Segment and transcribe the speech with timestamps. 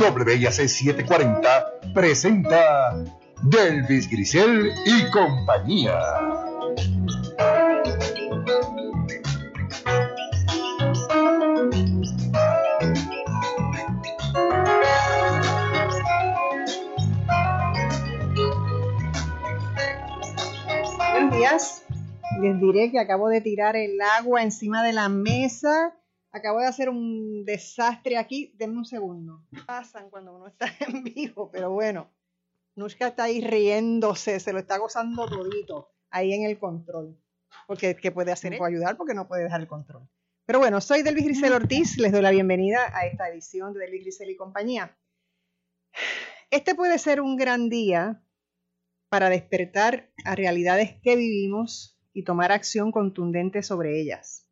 [0.00, 3.04] WIAC 740 presenta
[3.42, 5.98] Delvis Grisel y compañía.
[21.12, 21.82] Buenos días.
[22.40, 25.94] Les diré que acabo de tirar el agua encima de la mesa.
[26.32, 28.52] Acabo de hacer un desastre aquí.
[28.56, 29.44] Denme un segundo.
[29.66, 32.10] Pasan cuando uno está en vivo, pero bueno.
[32.76, 37.20] Nushka está ahí riéndose, se lo está gozando todito ahí en el control.
[37.66, 38.56] Porque ¿qué puede hacer?
[38.56, 40.08] Puede ayudar porque no puede dejar el control.
[40.46, 44.02] Pero bueno, soy Delvis Grisel Ortiz, les doy la bienvenida a esta edición de Delvis
[44.02, 44.96] Grisel y compañía.
[46.50, 48.24] Este puede ser un gran día
[49.08, 54.49] para despertar a realidades que vivimos y tomar acción contundente sobre ellas.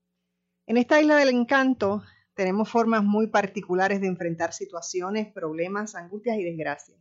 [0.69, 2.03] En esta isla del encanto
[2.35, 6.99] tenemos formas muy particulares de enfrentar situaciones, problemas, angustias y desgracias.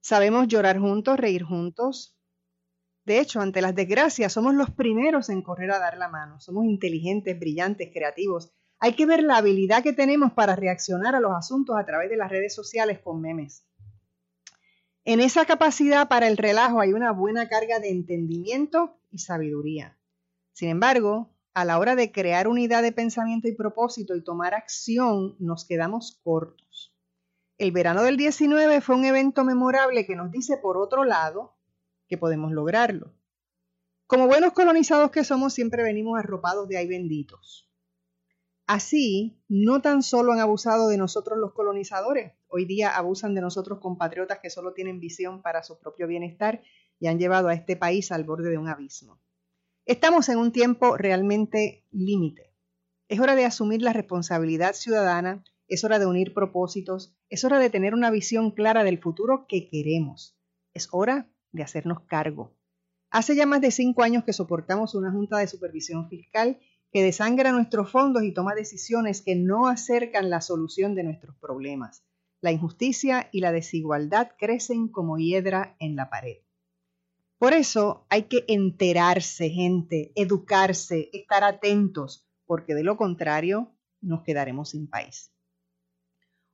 [0.00, 2.16] Sabemos llorar juntos, reír juntos.
[3.04, 6.38] De hecho, ante las desgracias somos los primeros en correr a dar la mano.
[6.38, 8.52] Somos inteligentes, brillantes, creativos.
[8.78, 12.16] Hay que ver la habilidad que tenemos para reaccionar a los asuntos a través de
[12.16, 13.66] las redes sociales con memes.
[15.04, 19.98] En esa capacidad para el relajo hay una buena carga de entendimiento y sabiduría.
[20.52, 25.36] Sin embargo, a la hora de crear unidad de pensamiento y propósito y tomar acción,
[25.38, 26.94] nos quedamos cortos.
[27.58, 31.56] El verano del 19 fue un evento memorable que nos dice, por otro lado,
[32.08, 33.12] que podemos lograrlo.
[34.06, 37.68] Como buenos colonizados que somos, siempre venimos arropados de ay benditos.
[38.66, 43.80] Así, no tan solo han abusado de nosotros los colonizadores, hoy día abusan de nosotros
[43.80, 46.62] compatriotas que solo tienen visión para su propio bienestar
[46.98, 49.20] y han llevado a este país al borde de un abismo.
[49.84, 52.54] Estamos en un tiempo realmente límite.
[53.08, 57.70] Es hora de asumir la responsabilidad ciudadana es hora de unir propósitos, es hora de
[57.70, 60.38] tener una visión clara del futuro que queremos,
[60.74, 62.54] es hora de hacernos cargo.
[63.10, 66.60] Hace ya más de cinco años que soportamos una Junta de Supervisión Fiscal
[66.90, 72.04] que desangra nuestros fondos y toma decisiones que no acercan la solución de nuestros problemas.
[72.42, 76.36] La injusticia y la desigualdad crecen como hiedra en la pared.
[77.42, 84.70] Por eso hay que enterarse, gente, educarse, estar atentos, porque de lo contrario nos quedaremos
[84.70, 85.34] sin país.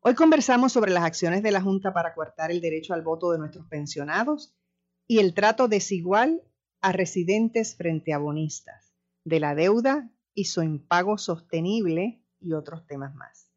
[0.00, 3.38] Hoy conversamos sobre las acciones de la Junta para coartar el derecho al voto de
[3.38, 4.56] nuestros pensionados
[5.06, 6.42] y el trato desigual
[6.80, 8.94] a residentes frente a bonistas,
[9.24, 13.52] de la deuda y su impago sostenible y otros temas más.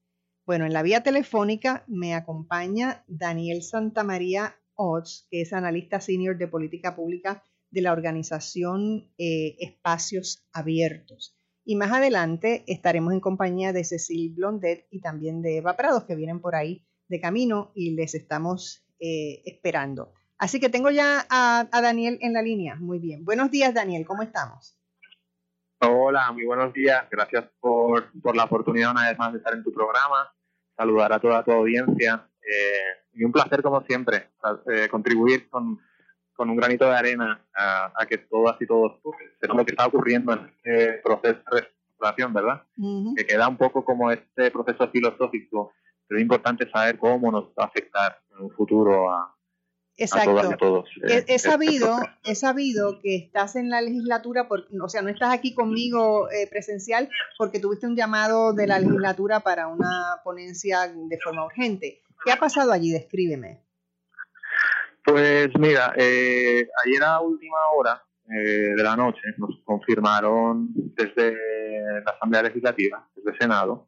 [0.46, 6.47] Bueno, en la vía telefónica me acompaña Daniel Santamaría Ots, que es analista senior de
[6.47, 11.38] política pública de la organización eh, Espacios Abiertos.
[11.64, 16.16] Y más adelante estaremos en compañía de Cecil Blondet y también de Eva Prados, que
[16.16, 20.14] vienen por ahí de camino y les estamos eh, esperando.
[20.38, 22.75] Así que tengo ya a, Daniel en la línea.
[22.75, 23.24] Muy bien.
[23.24, 24.06] Buenos días, Daniel.
[24.08, 24.75] ¿Cómo estamos?
[25.81, 27.08] Hola, muy buenos días.
[27.12, 30.34] Gracias por, la oportunidad una vez más de estar en tu programa.
[30.75, 32.28] Saludar a toda tu audiencia.
[32.41, 34.29] Eh, y un placer, como siempre,
[34.72, 35.79] eh, contribuir con,
[36.34, 39.00] con un granito de arena a, que todas y todos
[39.40, 42.63] sepan lo que está ocurriendo en este proceso de reestructuración, ¿verdad?
[43.16, 45.74] Que queda un poco como este proceso filosófico,
[46.07, 49.35] pero es importante saber cómo nos va a afectar en un futuro a,
[50.23, 50.90] todas y a todos.
[51.03, 55.53] he, este sabido, he sabido que estás en la legislatura, o sea, no estás aquí
[55.53, 61.46] conmigo eh, presencial porque tuviste un llamado de la legislatura para una ponencia de forma
[61.46, 62.01] urgente.
[62.23, 62.91] ¿Qué ha pasado allí?
[62.91, 63.62] Descríbeme.
[65.03, 71.35] Pues mira, eh, ayer a última hora eh, de la noche nos confirmaron desde
[72.06, 73.88] la Asamblea Legislativa, desde Senado,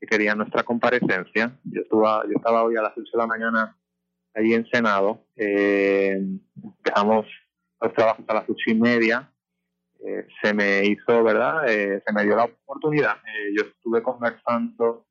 [0.00, 1.58] que querían nuestra comparecencia.
[1.64, 3.76] Yo, estuve, yo estaba hoy a las 8 de la mañana
[4.34, 5.26] allí en Senado.
[5.36, 6.20] Eh,
[6.62, 7.26] empezamos
[7.80, 9.32] los trabajos a las ocho y media.
[10.04, 11.68] Eh, se me hizo, ¿verdad?
[11.68, 13.16] Eh, se me dio la oportunidad.
[13.56, 15.06] yo estuve conversando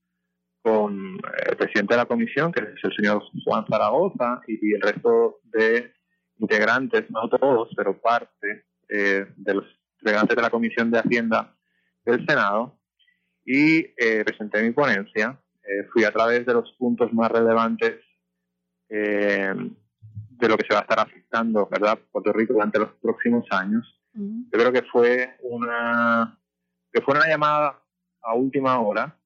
[0.61, 1.17] con
[1.47, 5.93] el presidente de la comisión, que es el señor Juan Zaragoza, y, el resto de
[6.37, 9.65] integrantes, no todos, pero parte eh, de los
[10.01, 11.55] integrantes de la Comisión de Hacienda
[12.05, 12.79] del Senado.
[13.45, 15.39] y eh, presenté mi ponencia.
[15.63, 17.99] Eh, fui a través de los puntos más relevantes
[18.89, 21.99] eh, de lo que se va a estar afectando, ¿verdad?
[22.11, 23.85] Puerto Rico durante los próximos años.
[24.13, 26.39] Yo creo que fue una
[26.91, 27.79] que fue una llamada
[28.21, 29.18] a última hora,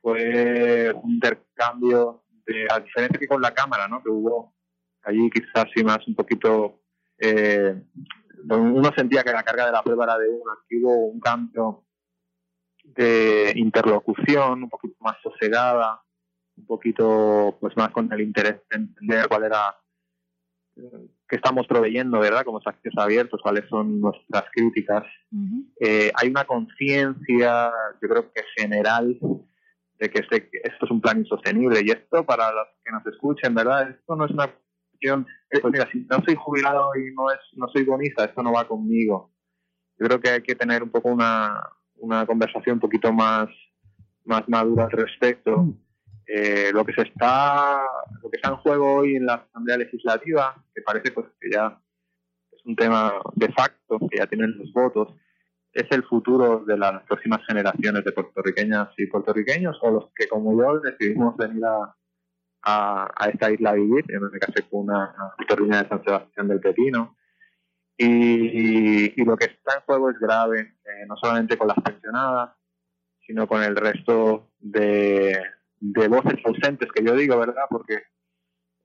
[0.00, 4.02] fue un intercambio de, a diferencia que con la cámara, ¿no?
[4.02, 4.54] Que hubo
[5.02, 6.80] allí quizás sí más un poquito,
[7.18, 7.82] eh,
[8.48, 11.84] uno sentía que la carga de la prueba era de uno, aquí hubo un cambio
[12.84, 16.00] de interlocución, un poquito más sosegada,
[16.56, 19.76] un poquito pues más con el interés de entender cuál era
[21.28, 22.44] que estamos proveyendo, ¿verdad?
[22.44, 25.04] Como espacios abiertos, cuáles son nuestras críticas.
[25.80, 29.18] Eh, hay una conciencia, yo creo que general,
[29.98, 31.80] de que este, esto es un plan insostenible.
[31.84, 33.90] Y esto, para los que nos escuchen, ¿verdad?
[33.90, 34.48] Esto no es una
[34.90, 38.42] cuestión, eh, pues mira, si no soy jubilado y no, es, no soy bonista, esto
[38.42, 39.32] no va conmigo.
[39.98, 41.60] Yo creo que hay que tener un poco una,
[41.96, 43.48] una conversación un poquito más,
[44.24, 45.74] más madura al respecto.
[46.26, 47.80] Eh, lo que se está
[48.22, 51.80] lo que está en juego hoy en la Asamblea Legislativa, que parece pues que ya
[52.52, 55.14] es un tema de facto, que ya tienen los votos,
[55.80, 60.60] es el futuro de las próximas generaciones de puertorriqueñas y puertorriqueños, o los que como
[60.60, 61.94] yo decidimos venir a,
[63.16, 64.04] a, esta isla a vivir.
[64.08, 67.16] Yo me casé con una puertorriqueña de San Sebastián del Pepino.
[67.96, 72.50] Y, y, lo que está en juego es grave, eh, no solamente con las pensionadas,
[73.26, 75.36] sino con el resto de,
[75.80, 77.64] de voces ausentes que yo digo, ¿verdad?
[77.68, 78.02] Porque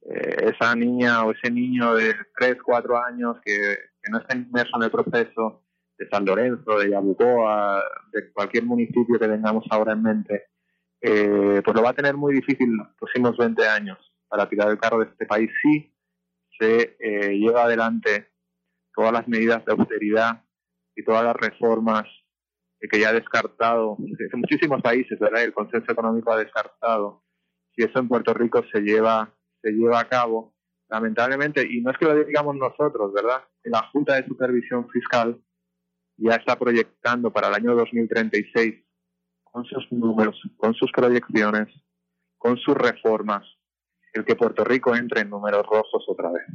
[0.06, 3.78] eh, esa niña o ese niño de 3, 4 años que,
[4.10, 5.64] no está inmerso en el proceso
[5.98, 10.46] de San Lorenzo, de Yabucoa, de cualquier municipio que tengamos ahora en mente,
[11.02, 13.98] eh, pues lo va a tener muy difícil los próximos 20 años
[14.28, 15.94] para tirar el carro de este país si
[16.58, 18.32] se eh, lleva adelante
[18.96, 20.44] todas las medidas de austeridad
[20.96, 22.06] y todas las reformas
[22.90, 25.44] que ya ha descartado, en muchísimos países, ¿verdad?
[25.44, 27.24] El consenso económico ha descartado.
[27.76, 30.54] Si eso en Puerto Rico se lleva, se lleva a cabo,
[30.90, 33.44] lamentablemente, y no es que lo digamos nosotros, ¿verdad?
[33.64, 35.42] La Junta de Supervisión Fiscal
[36.24, 38.76] ya está proyectando para el año 2036
[39.44, 41.68] con sus números, con sus proyecciones,
[42.38, 43.46] con sus reformas,
[44.14, 46.46] el que Puerto Rico entre en números rojos otra vez.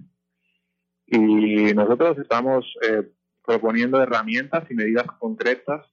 [1.07, 3.11] Y nosotros estamos eh,
[3.45, 5.87] proponiendo herramientas y medidas concretas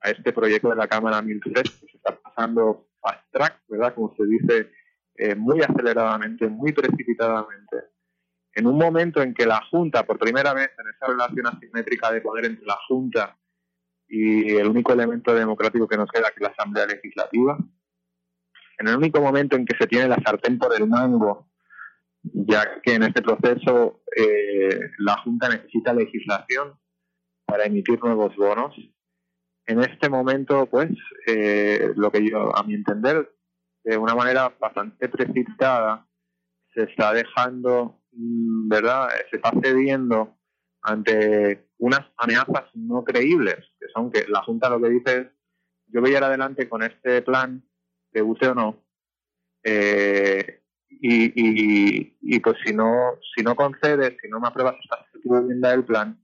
[0.00, 3.94] a este proyecto de la Cámara 1003 que se está pasando fast track, ¿verdad?
[3.94, 4.72] Como se dice,
[5.16, 7.76] eh, muy aceleradamente, muy precipitadamente.
[8.56, 12.22] En un momento en que la Junta, por primera vez en esa relación asimétrica de
[12.22, 13.36] poder entre la Junta
[14.08, 17.58] y el único elemento democrático que nos queda, que es la Asamblea Legislativa,
[18.78, 21.50] en el único momento en que se tiene la sartén por el mango,
[22.22, 26.78] ya que en este proceso eh, la Junta necesita legislación
[27.44, 28.74] para emitir nuevos bonos,
[29.66, 30.90] en este momento, pues,
[31.26, 33.30] eh, lo que yo, a mi entender,
[33.84, 36.06] de una manera bastante precipitada,
[36.72, 39.08] se está dejando, ¿verdad?
[39.30, 40.36] Se está cediendo
[40.82, 45.26] ante unas amenazas no creíbles, que son que la Junta lo que dice es,
[45.88, 47.62] yo voy a ir adelante con este plan,
[48.12, 48.82] te guste o no,
[49.62, 55.70] eh, y, y, pues si no, si no concedes, si no me apruebas esta vivienda
[55.70, 56.18] del plan,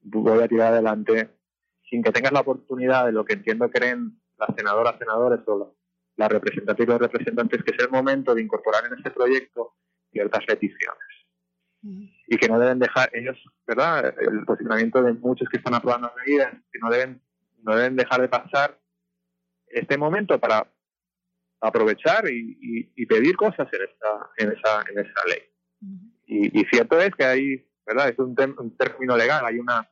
[0.00, 1.30] voy a tirar adelante
[1.88, 5.76] sin que tengas la oportunidad de lo que entiendo creen las senadoras, senadores o
[6.16, 9.74] las representantes y los representantes, que es el momento de incorporar en este proyecto
[10.10, 11.05] ciertas peticiones.
[12.26, 14.14] Y que no deben dejar ellos, ¿verdad?
[14.18, 17.20] El posicionamiento de muchos que están aprobando medidas, que no deben,
[17.62, 18.78] no deben dejar de pasar
[19.68, 20.66] este momento para
[21.60, 25.42] aprovechar y, pedir cosas en esta, en esa, en esa ley.
[26.26, 28.08] y, cierto es que hay, ¿verdad?
[28.08, 29.88] Es un, un término legal, hay una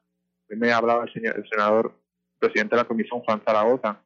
[0.57, 2.01] me hablaba el, señor, el senador
[2.39, 4.03] presidente de la comisión, Juan Zaragoza,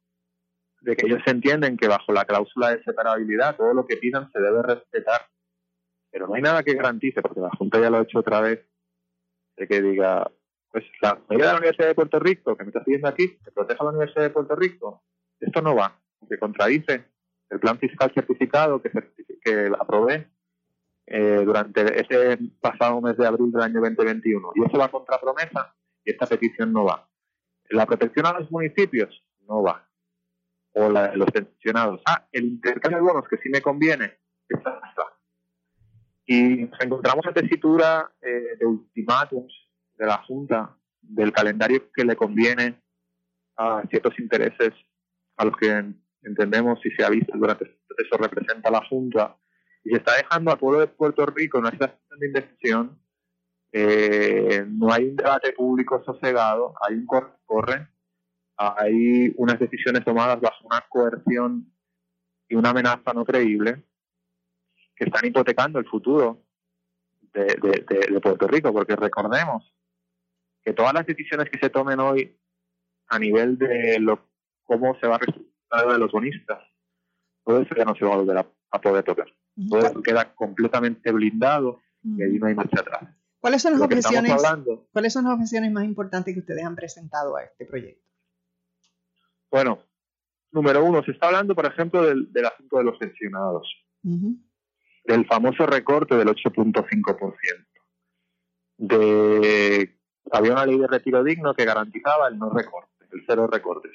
[0.80, 4.40] de que ellos entienden que bajo la cláusula de separabilidad todo lo que pidan se
[4.40, 5.22] debe respetar.
[6.18, 8.66] Pero no hay nada que garantice, porque la Junta ya lo ha hecho otra vez,
[9.56, 10.28] de que diga,
[10.72, 13.52] pues la medida de la Universidad de Puerto Rico que me está pidiendo aquí, que
[13.52, 15.04] proteja la Universidad de Puerto Rico,
[15.38, 17.04] esto no va, porque contradice
[17.50, 18.90] el plan fiscal certificado que,
[19.44, 20.28] que aprobé
[21.06, 24.50] eh, durante ese pasado mes de abril del año 2021.
[24.56, 25.72] Y eso va contra promesa
[26.10, 27.08] esta petición no va.
[27.70, 29.88] La protección a los municipios no va.
[30.72, 32.02] O la de los pensionados.
[32.06, 35.17] Ah, el intercambio de bonos, que sí me conviene, esta va.
[36.30, 39.50] Y nos encontramos en tesitura eh, de ultimátums
[39.96, 42.82] de la Junta, del calendario que le conviene
[43.56, 44.74] a ciertos intereses
[45.38, 45.84] a los que
[46.22, 49.38] entendemos y se ha visto durante este proceso representa la Junta,
[49.82, 52.98] y se está dejando al pueblo de Puerto Rico en una situación de indecisión
[53.72, 57.88] eh, no hay un debate público sosegado, hay un corre-corre,
[58.56, 61.72] hay unas decisiones tomadas bajo una coerción
[62.48, 63.82] y una amenaza no creíble
[64.98, 66.42] que están hipotecando el futuro
[67.32, 69.72] de, Puerto Rico, porque recordemos
[70.62, 72.36] que todas las decisiones que se tomen hoy
[73.06, 74.28] a nivel de lo,
[74.64, 76.58] cómo se va a reestructurar de los bonistas,
[77.44, 79.26] todo eso ya no se va a volver a, poder tocar.
[79.68, 83.08] Todo eso queda completamente blindado y ahí no hay marcha atrás.
[83.40, 84.34] ¿Cuáles son las objeciones?
[84.92, 88.04] ¿Cuáles son las objeciones más importantes que ustedes han presentado a este proyecto?
[89.50, 89.78] Bueno,
[90.50, 93.66] número uno, se está hablando, por ejemplo, del, asunto de los pensionados,
[95.04, 97.66] del famoso recorte del 8.5%.
[98.78, 99.98] De,
[100.30, 103.92] había una ley de retiro digno que garantizaba el no recorte, el cero recortes,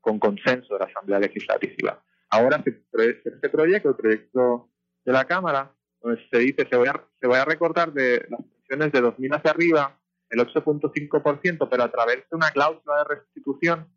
[0.00, 2.02] con consenso de la Asamblea Legislativa.
[2.30, 4.70] Ahora este proyecto, el proyecto
[5.04, 8.40] de la Cámara, donde se dice se va a, se va a recortar de las
[8.40, 9.98] pensiones de 2.000 hacia arriba
[10.30, 13.88] el 8.5%, pero a través de una cláusula de restitución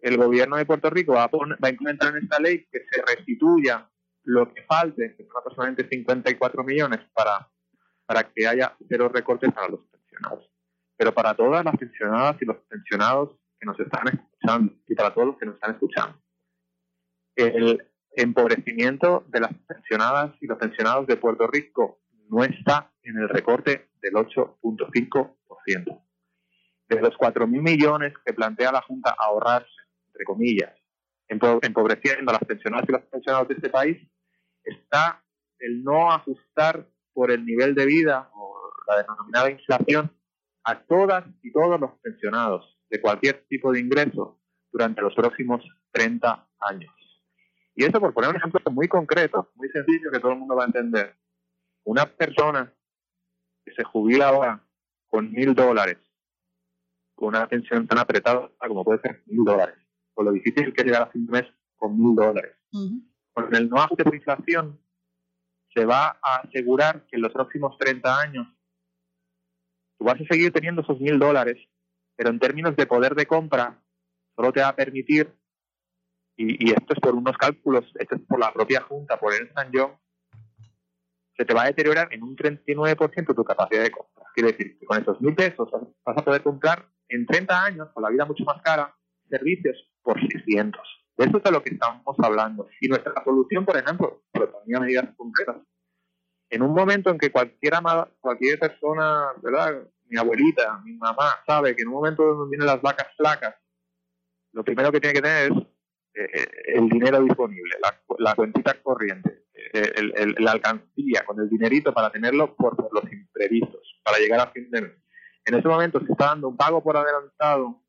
[0.00, 3.02] el gobierno de Puerto Rico va a, va a implementar en esta ley que se
[3.02, 3.89] restituya
[4.24, 7.48] lo que falte, son aproximadamente 54 millones, para,
[8.06, 10.50] para que haya cero recortes para los pensionados.
[10.96, 15.28] Pero para todas las pensionadas y los pensionados que nos están escuchando, y para todos
[15.28, 16.20] los que nos están escuchando,
[17.36, 23.28] el empobrecimiento de las pensionadas y los pensionados de Puerto Rico no está en el
[23.28, 26.02] recorte del 8.5%.
[26.88, 29.70] De los 4.000 millones que plantea la Junta ahorrarse
[30.08, 30.72] entre comillas,
[31.30, 33.98] empobreciendo a las pensionadas y los pensionados de este país,
[34.64, 35.22] está
[35.58, 40.10] el no ajustar por el nivel de vida o la denominada inflación
[40.64, 44.40] a todas y todos los pensionados de cualquier tipo de ingreso
[44.72, 46.92] durante los próximos 30 años.
[47.74, 50.64] Y eso por poner un ejemplo muy concreto, muy sencillo que todo el mundo va
[50.64, 51.16] a entender.
[51.84, 52.72] Una persona
[53.64, 54.62] que se jubila ahora
[55.08, 55.98] con mil dólares,
[57.14, 59.76] con una pensión tan apretada como puede ser mil dólares,
[60.16, 62.56] lo difícil que es llegar a fin de mes con mil dólares.
[63.32, 64.80] Con el no ajuste por inflación,
[65.74, 68.46] se va a asegurar que en los próximos 30 años
[69.98, 71.56] tú vas a seguir teniendo esos mil dólares,
[72.16, 73.82] pero en términos de poder de compra,
[74.34, 75.34] solo te va a permitir,
[76.36, 79.70] y, esto es por unos cálculos, esto es por la propia Junta, por el San
[79.72, 79.92] John,
[81.36, 84.24] se te va a deteriorar en un 39% tu capacidad de compra.
[84.34, 85.68] Quiere decir que con esos mil pesos
[86.04, 88.94] vas a poder comprar en 30 años, con la vida mucho más cara,
[89.28, 90.80] servicios por 600.
[91.16, 92.68] De eso es de lo que estamos hablando.
[92.80, 95.56] Y nuestra solución, por ejemplo, proponía medidas concretas.
[96.48, 97.74] En un momento en que cualquier,
[98.20, 99.86] cualquier persona, ¿verdad?
[100.06, 103.54] Mi abuelita, mi mamá, sabe que en un momento donde vienen las vacas flacas,
[104.52, 105.58] lo primero que tiene que tener es
[106.14, 107.76] eh, el dinero disponible,
[108.18, 114.00] la, cuentita corriente, eh, la alcancía con el dinerito para tenerlo por, por los imprevistos,
[114.02, 114.92] para llegar a fin de mes.
[115.44, 117.80] En ese momento se está dando un pago por adelantado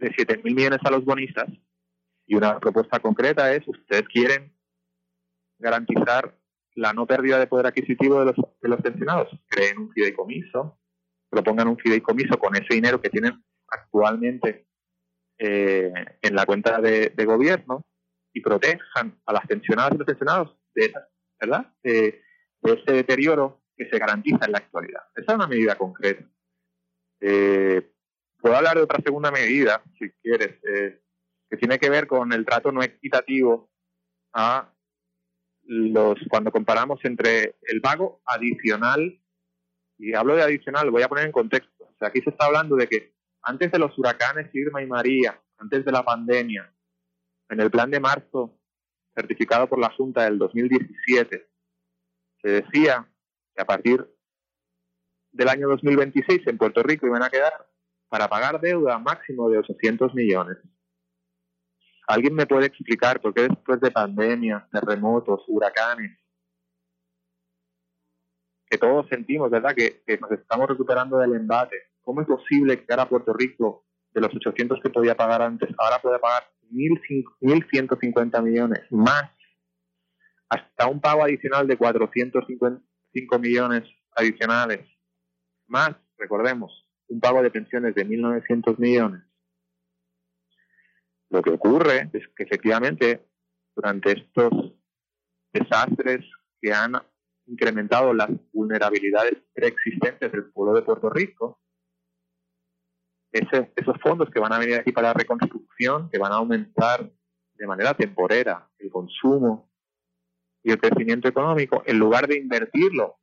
[0.00, 1.48] de 7 mil millones a los bonistas
[2.26, 4.52] y una propuesta concreta es, ustedes quieren
[5.58, 6.36] garantizar
[6.74, 10.80] la no pérdida de poder adquisitivo de los, de los pensionados, creen un fideicomiso,
[11.28, 14.66] propongan un fideicomiso con ese dinero que tienen actualmente
[15.38, 15.92] eh,
[16.22, 17.84] en la cuenta de, gobierno
[18.32, 21.08] y protejan a las pensionadas y los pensionados de esa,
[21.40, 21.72] ¿verdad?
[21.82, 22.22] de
[22.62, 25.02] ese deterioro que se garantiza en la actualidad.
[25.14, 26.24] Esa es una medida concreta.
[27.20, 27.92] Eh,
[28.40, 31.00] Puedo hablar de otra segunda medida, si quieres, eh,
[31.48, 33.70] que tiene que ver con el trato no equitativo
[34.32, 34.72] a
[35.64, 39.20] los cuando comparamos entre el pago adicional
[39.98, 41.84] y hablo de adicional, lo voy a poner en contexto.
[41.84, 45.40] O sea, aquí se está hablando de que antes de los huracanes Irma y María,
[45.58, 46.72] antes de la pandemia,
[47.50, 48.58] en el plan de marzo
[49.14, 51.48] certificado por la Junta del 2017,
[52.40, 53.06] se decía
[53.54, 54.06] que a partir
[55.32, 57.52] del año 2026 en Puerto Rico iban a quedar
[58.10, 60.58] para pagar deuda máximo de 800 millones.
[62.08, 66.18] ¿Alguien me puede explicar por qué después de pandemias, terremotos, huracanes,
[68.68, 73.08] que todos sentimos, ¿verdad?, que, nos estamos recuperando del embate, ¿cómo es posible que ahora
[73.08, 79.30] Puerto Rico, de los 800 que podía pagar antes, ahora puede pagar 1.150 millones más,
[80.48, 83.84] hasta un pago adicional de 405 millones
[84.16, 84.80] adicionales,
[85.68, 86.79] más, recordemos,
[87.10, 89.22] un pago de pensiones de 1.900 millones.
[91.28, 93.28] Lo que ocurre es que efectivamente
[93.74, 94.74] durante estos
[95.52, 96.24] desastres
[96.60, 96.92] que han
[97.46, 101.60] incrementado las vulnerabilidades preexistentes del pueblo de Puerto Rico,
[103.32, 107.10] esos fondos que van a venir aquí para la reconstrucción, que van a aumentar
[107.54, 109.70] de manera temporera el consumo
[110.62, 113.19] y el crecimiento económico, en lugar de invertirlo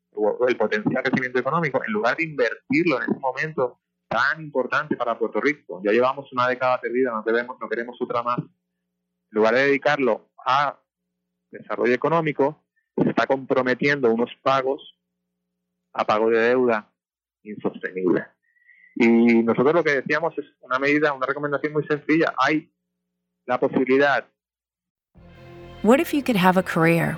[0.48, 5.42] el potencial crecimiento económico, en lugar de invertirlo en ese momento tan importante para Puerto
[5.42, 5.82] Rico.
[5.84, 8.40] Ya llevamos una década perdida, no queremos, no queremos otra más.
[8.40, 8.46] En
[9.32, 10.80] lugar de dedicarlo a
[11.52, 12.64] desarrollo económico,
[12.96, 14.98] se está comprometiendo unos pagos
[15.94, 16.92] a pago de deuda
[17.44, 18.26] insostenible.
[18.96, 22.34] Y nosotros lo que decíamos es una medida, una recomendación muy sencilla.
[22.38, 22.72] Hay
[23.46, 24.28] la posibilidad.
[25.84, 27.18] What if you could have a career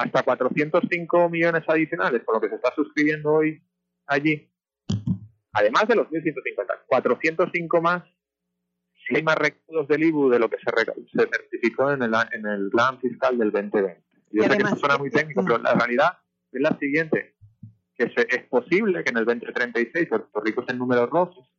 [0.00, 3.62] hasta 405 millones adicionales por lo que se está suscribiendo hoy
[4.06, 4.50] allí,
[5.52, 8.02] además de los 1.150, 405 más
[9.06, 12.46] si hay más recursos del IBU de lo que se, se certificó en el, en
[12.46, 14.02] el plan fiscal del 2020.
[14.32, 16.18] Yo sé que esto suena muy técnico, pero la realidad
[16.52, 17.34] es la siguiente,
[17.96, 21.50] que es posible que en el 2036 Puerto Rico esté en números rojos,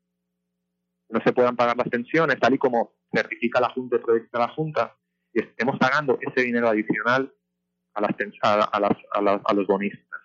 [1.10, 4.98] no se puedan pagar las pensiones, tal y como certifica la Junta, proyecta la Junta,
[5.34, 7.34] y estemos pagando ese dinero adicional
[7.94, 10.22] a, las, a, las, a, a los bonistas.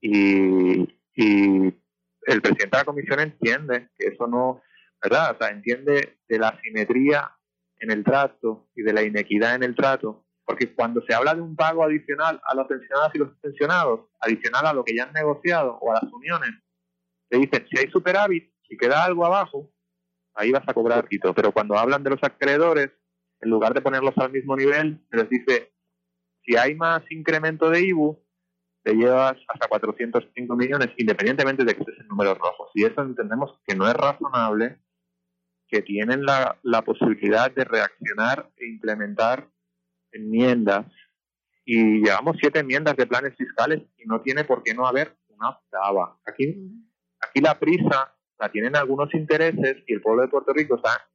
[0.00, 0.82] y,
[1.14, 1.74] y
[2.24, 4.62] el presidente de la comisión entiende que eso no
[5.02, 5.32] ¿verdad?
[5.34, 7.32] O sea, entiende de la asimetría
[7.80, 11.40] en el trato y de la inequidad en el trato, porque cuando se habla de
[11.40, 15.12] un pago adicional a los pensionados y los pensionados, adicional a lo que ya han
[15.12, 16.50] negociado o a las uniones,
[17.30, 19.72] le dicen, si hay superávit, si queda algo abajo,
[20.34, 21.34] ahí vas a cobrar quito.
[21.34, 22.90] Pero cuando hablan de los acreedores,
[23.40, 25.72] en lugar de ponerlos al mismo nivel, les dice,
[26.44, 28.22] si hay más incremento de IBU,
[28.82, 32.70] te llevas hasta 405 millones, independientemente de que estés en números rojos.
[32.74, 34.80] Y eso entendemos que no es razonable
[35.68, 39.48] que tienen la, la posibilidad de reaccionar e implementar
[40.10, 40.86] enmiendas.
[41.64, 45.50] Y llevamos siete enmiendas de planes fiscales y no tiene por qué no haber una
[45.50, 46.18] octava.
[46.26, 46.56] Aquí,
[47.20, 51.08] aquí la prisa la tienen algunos intereses y el pueblo de Puerto Rico está,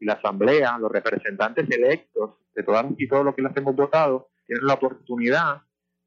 [0.00, 4.31] y la Asamblea, los representantes electos de todas y todo lo que les hemos votado,
[4.52, 5.62] tienen la oportunidad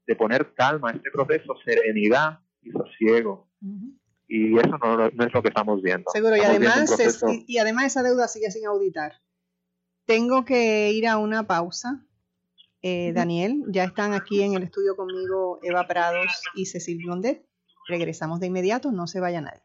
[0.06, 3.48] de poner calma a este proceso, serenidad y sosiego
[4.28, 6.10] y eso no, es lo que estamos viendo.
[6.10, 6.98] Seguro, y además,
[7.46, 9.20] y, además esa deuda sigue sin auditar.
[10.04, 12.04] Tengo que ir a una pausa.
[12.82, 17.44] Eh, Daniel, ya están aquí en el estudio conmigo Eva Prados y Cecil Blondet.
[17.88, 19.62] Regresamos de inmediato, no se vaya nadie.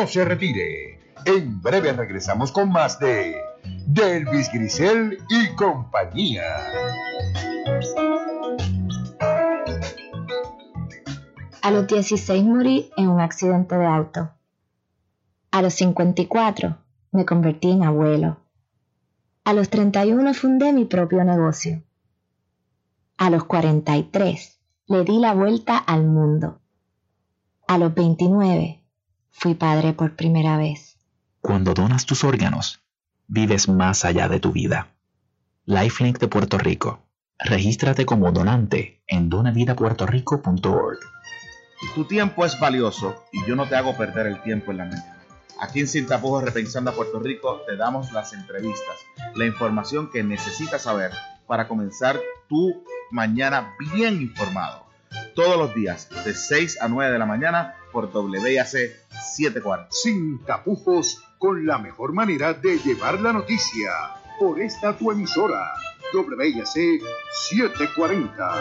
[0.00, 0.98] No se retire.
[1.26, 3.36] En breve regresamos con más de
[3.86, 6.56] Delvis Grisel y compañía.
[11.60, 14.30] A los 16 morí en un accidente de auto.
[15.50, 16.78] A los 54
[17.12, 18.38] me convertí en abuelo.
[19.44, 21.82] A los 31 fundé mi propio negocio.
[23.18, 26.58] A los 43 le di la vuelta al mundo.
[27.68, 28.79] A los 29
[29.30, 30.96] fui padre por primera vez.
[31.40, 32.82] Cuando donas tus órganos,
[33.26, 34.88] vives más allá de tu vida.
[35.64, 37.06] Lifelink de Puerto Rico.
[37.38, 40.98] Regístrate como donante en donavidapuertorico.org.
[41.94, 45.08] Tu tiempo es valioso y yo no te hago perder el tiempo en la mente.
[45.60, 48.96] Aquí en Sin Tapujos Repensando a Puerto Rico te damos las entrevistas,
[49.34, 51.12] la información que necesitas saber
[51.46, 54.86] para comenzar tu mañana bien informado.
[55.34, 59.88] Todos los días de 6 a 9 de la mañana por WIAC 740.
[59.90, 63.90] Sin tapujos con la mejor manera de llevar la noticia.
[64.38, 65.72] Por esta tu emisora,
[66.14, 67.00] WIAC
[67.50, 68.54] 740.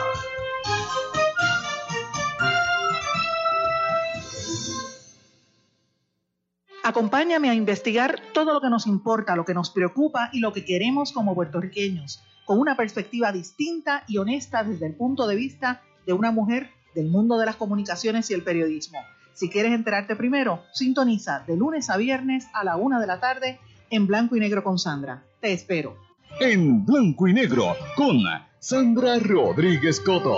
[6.89, 10.65] Acompáñame a investigar todo lo que nos importa, lo que nos preocupa y lo que
[10.65, 16.13] queremos como puertorriqueños, con una perspectiva distinta y honesta desde el punto de vista de
[16.13, 18.97] una mujer del mundo de las comunicaciones y el periodismo.
[19.39, 23.57] Si quieres enterarte primero, sintoniza de lunes a viernes a la una de la tarde
[23.89, 25.23] en Blanco y Negro con Sandra.
[25.39, 25.95] Te espero.
[26.41, 28.19] En Blanco y Negro con
[28.59, 30.37] Sandra Rodríguez Coto.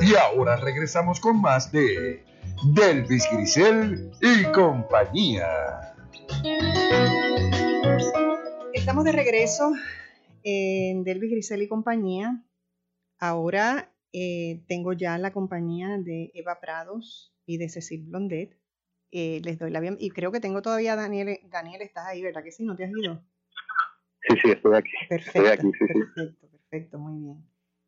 [0.00, 2.24] Y ahora regresamos con más de
[2.76, 5.48] Delvis Grisel y compañía.
[8.72, 9.72] Estamos de regreso
[10.50, 12.42] en Delvis Grisel y compañía.
[13.18, 18.58] Ahora eh, tengo ya la compañía de Eva Prados y de Cecil Blondet.
[19.10, 20.06] Eh, les doy la bienvenida.
[20.06, 21.40] Y creo que tengo todavía a Daniel.
[21.50, 22.64] Daniel, estás ahí, ¿verdad que sí?
[22.64, 23.22] ¿No te has ido?
[24.22, 24.90] Sí, sí, estoy aquí.
[25.08, 26.00] Perfecto, Estoy aquí, sí, sí.
[26.14, 27.44] perfecto, perfecto, muy bien.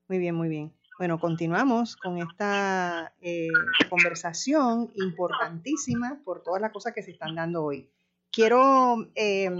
[0.09, 0.73] Muy bien, muy bien.
[0.99, 3.49] Bueno, continuamos con esta eh,
[3.88, 7.88] conversación importantísima por todas las cosas que se están dando hoy.
[8.31, 9.51] Quiero, eh,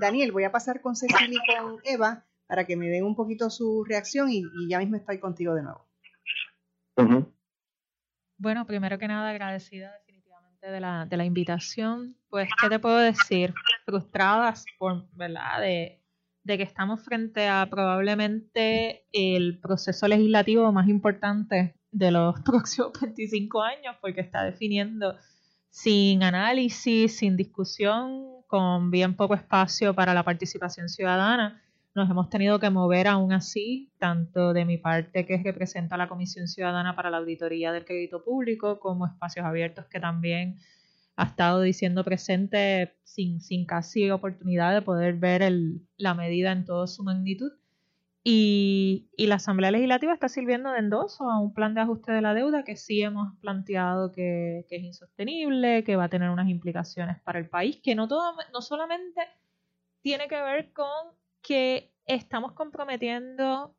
[0.00, 3.48] Daniel, voy a pasar con Cecilia y con Eva para que me den un poquito
[3.48, 5.86] su reacción y, y ya mismo estoy contigo de nuevo.
[8.38, 12.16] Bueno, primero que nada, agradecida definitivamente de la, de la invitación.
[12.28, 13.54] Pues, ¿qué te puedo decir?
[13.84, 15.60] Frustradas por, ¿verdad?
[15.60, 16.02] De,
[16.42, 23.62] de que estamos frente a probablemente el proceso legislativo más importante de los próximos 25
[23.62, 25.16] años, porque está definiendo
[25.68, 31.62] sin análisis, sin discusión, con bien poco espacio para la participación ciudadana.
[31.94, 36.46] Nos hemos tenido que mover aún así, tanto de mi parte que representa la Comisión
[36.46, 40.58] Ciudadana para la Auditoría del Crédito Público, como espacios abiertos que también
[41.16, 46.64] ha estado diciendo presente sin, sin casi oportunidad de poder ver el- la medida en
[46.64, 47.50] toda su magnitud.
[48.22, 52.20] Y, y la Asamblea Legislativa está sirviendo de endoso a un plan de ajuste de
[52.22, 56.48] la deuda que sí hemos planteado que, que es insostenible, que va a tener unas
[56.48, 59.22] implicaciones para el país, que no, todo, no solamente
[60.02, 60.88] tiene que ver con
[61.42, 63.76] que estamos comprometiendo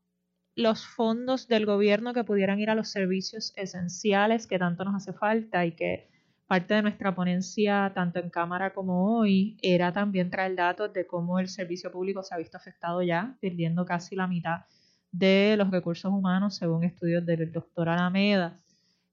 [0.55, 5.13] los fondos del gobierno que pudieran ir a los servicios esenciales que tanto nos hace
[5.13, 6.09] falta y que
[6.47, 11.39] parte de nuestra ponencia, tanto en Cámara como hoy, era también traer datos de cómo
[11.39, 14.65] el servicio público se ha visto afectado ya, perdiendo casi la mitad
[15.13, 18.59] de los recursos humanos, según estudios del doctor Alameda,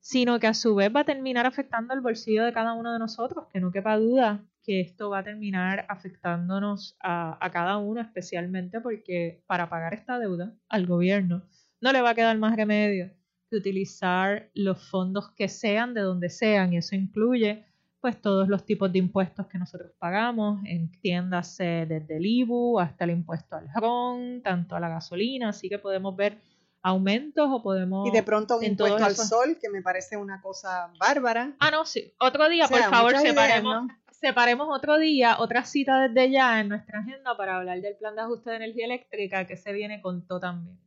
[0.00, 2.98] sino que a su vez va a terminar afectando el bolsillo de cada uno de
[2.98, 8.02] nosotros, que no quepa duda que esto va a terminar afectándonos a, a cada uno,
[8.02, 11.40] especialmente porque para pagar esta deuda al gobierno
[11.80, 13.10] no le va a quedar más remedio
[13.48, 17.64] que utilizar los fondos que sean de donde sean, y eso incluye
[18.02, 23.10] pues todos los tipos de impuestos que nosotros pagamos, entiéndase desde el IBU hasta el
[23.12, 26.36] impuesto al RON, tanto a la gasolina, así que podemos ver
[26.82, 28.06] aumentos o podemos...
[28.06, 31.54] Y de pronto un impuesto al esos- sol, que me parece una cosa bárbara.
[31.58, 32.12] Ah, no, sí.
[32.20, 33.88] Otro día, O sea, por favor, ideas, separemos, ¿no?
[34.20, 38.22] Separemos otro día, otra cita desde ya en nuestra agenda para hablar del plan de
[38.22, 40.78] ajuste de energía eléctrica que se viene con todo también.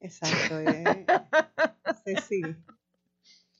[0.00, 0.60] Exacto.
[0.60, 1.06] eh.
[2.04, 2.42] Ceci.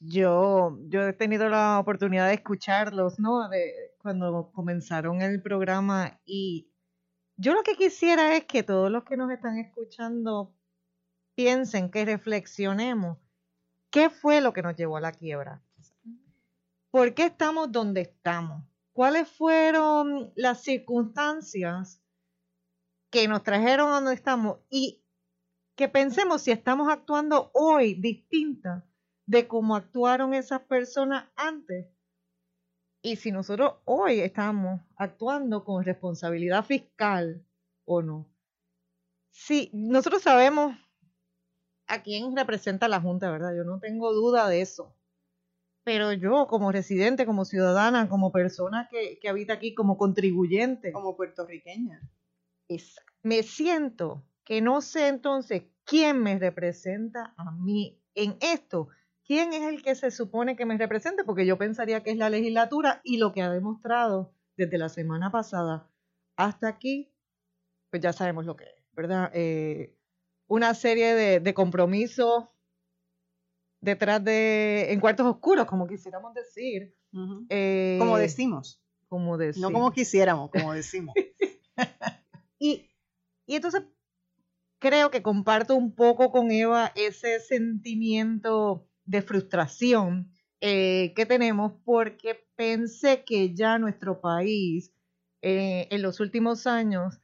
[0.00, 3.48] Yo, yo he tenido la oportunidad de escucharlos, ¿no?
[3.48, 6.70] De cuando comenzaron el programa y
[7.36, 10.54] yo lo que quisiera es que todos los que nos están escuchando
[11.34, 13.18] piensen, que reflexionemos
[13.90, 15.62] qué fue lo que nos llevó a la quiebra.
[16.90, 18.64] ¿Por qué estamos donde estamos?
[18.98, 22.02] ¿Cuáles fueron las circunstancias
[23.12, 24.58] que nos trajeron a donde estamos?
[24.70, 25.04] Y
[25.76, 28.84] que pensemos si estamos actuando hoy distinta
[29.24, 31.86] de cómo actuaron esas personas antes.
[33.00, 37.46] Y si nosotros hoy estamos actuando con responsabilidad fiscal
[37.84, 38.28] o no.
[39.30, 40.76] Sí, nosotros sabemos
[41.86, 43.54] a quién representa la Junta, ¿verdad?
[43.56, 44.97] Yo no tengo duda de eso.
[45.88, 51.16] Pero yo, como residente, como ciudadana, como persona que, que habita aquí, como contribuyente, Como
[51.16, 52.02] puertorriqueña.
[52.68, 58.88] es- me siento que no sé entonces quién me representa a mí en esto.
[59.24, 61.24] ¿Quién es el que se supone que me represente?
[61.24, 65.30] Porque yo pensaría que es la legislatura y lo que ha demostrado desde la semana
[65.30, 65.90] pasada
[66.36, 67.10] hasta aquí,
[67.90, 69.30] pues ya sabemos lo que es, ¿verdad?
[69.32, 69.96] Eh,
[70.48, 72.44] una serie de, de compromisos
[73.80, 76.94] detrás de, en cuartos oscuros, como quisiéramos decir.
[77.48, 78.82] Eh, Como decimos.
[79.08, 79.62] como No decir.
[79.62, 81.14] como quisiéramos, como decimos.
[82.60, 82.90] Y,
[83.46, 83.84] y entonces
[84.80, 92.48] creo que comparto un poco con Eva ese sentimiento de frustración eh, que tenemos porque
[92.56, 94.92] pensé que ya nuestro país
[95.40, 97.20] eh, en los últimos años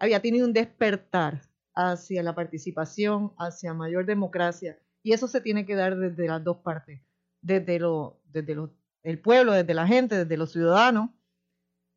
[0.00, 1.42] había tenido un despertar
[1.76, 4.80] hacia la participación, hacia mayor democracia.
[5.02, 7.00] Y eso se tiene que dar desde las dos partes,
[7.40, 11.10] desde, lo, desde lo- el pueblo, desde la gente, desde los ciudadanos,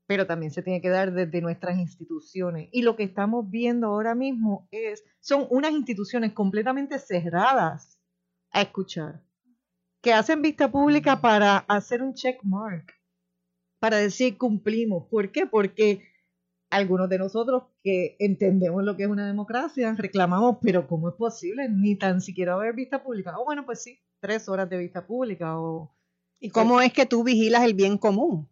[0.07, 2.69] pero también se tiene que dar desde nuestras instituciones.
[2.71, 7.99] Y lo que estamos viendo ahora mismo es, son unas instituciones completamente cerradas
[8.51, 9.23] a escuchar,
[10.01, 12.85] que hacen vista pública para hacer un check mark,
[13.79, 15.07] para decir cumplimos.
[15.09, 15.45] ¿Por qué?
[15.45, 16.03] Porque
[16.69, 21.69] algunos de nosotros que entendemos lo que es una democracia reclamamos, pero ¿cómo es posible?
[21.69, 23.37] Ni tan siquiera haber vista pública.
[23.37, 25.95] O bueno, pues sí, tres horas de vista pública o...
[26.39, 28.49] ¿Y cómo es que tú vigilas el bien común?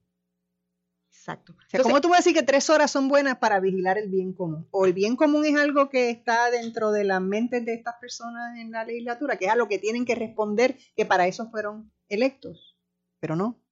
[1.09, 1.53] Exacto.
[1.53, 4.09] O sea, ¿Cómo tú vas a decir que tres horas son buenas para vigilar el
[4.09, 4.67] bien común?
[4.71, 8.57] ¿O el bien común es algo que está dentro de las mentes de estas personas
[8.57, 11.91] en la legislatura, que es a lo que tienen que responder, que para eso fueron
[12.09, 12.77] electos?
[13.19, 13.62] Pero no.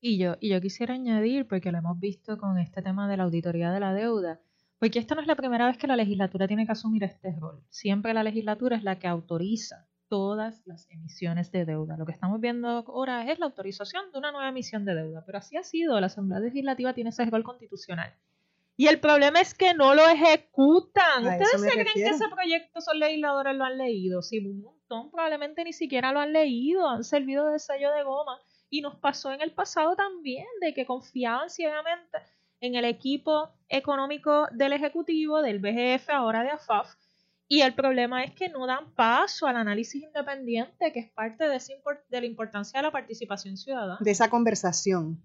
[0.00, 3.24] Y yo, y yo quisiera añadir, porque lo hemos visto con este tema de la
[3.24, 4.40] auditoría de la deuda,
[4.78, 7.62] porque esta no es la primera vez que la legislatura tiene que asumir este rol.
[7.68, 11.98] Siempre la legislatura es la que autoriza todas las emisiones de deuda.
[11.98, 15.38] Lo que estamos viendo ahora es la autorización de una nueva emisión de deuda, pero
[15.38, 16.00] así ha sido.
[16.00, 18.14] La Asamblea Legislativa tiene ese rol constitucional.
[18.76, 21.26] Y el problema es que no lo ejecutan.
[21.26, 24.22] ¿Ustedes se creen que ese proyecto son legisladores lo han leído?
[24.22, 28.40] Sí, un montón probablemente ni siquiera lo han leído, han servido de sello de goma.
[28.70, 32.18] Y nos pasó en el pasado también de que confiaban ciegamente
[32.60, 36.94] en el equipo económico del Ejecutivo, del BGF, ahora de AFAF.
[37.48, 41.58] Y el problema es que no dan paso al análisis independiente, que es parte de,
[42.08, 43.98] de la importancia de la participación ciudadana.
[44.00, 45.20] De esa conversación,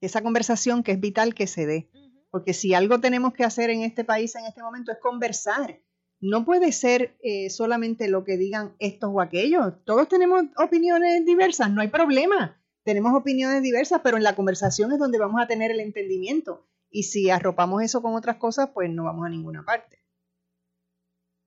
[0.00, 1.88] esa conversación que es vital que se dé.
[2.30, 5.80] Porque si algo tenemos que hacer en este país en este momento es conversar.
[6.20, 9.84] No puede ser eh, solamente lo que digan estos o aquellos.
[9.84, 12.59] Todos tenemos opiniones diversas, no hay problema.
[12.84, 16.66] Tenemos opiniones diversas, pero en la conversación es donde vamos a tener el entendimiento.
[16.90, 19.98] Y si arropamos eso con otras cosas, pues no vamos a ninguna parte.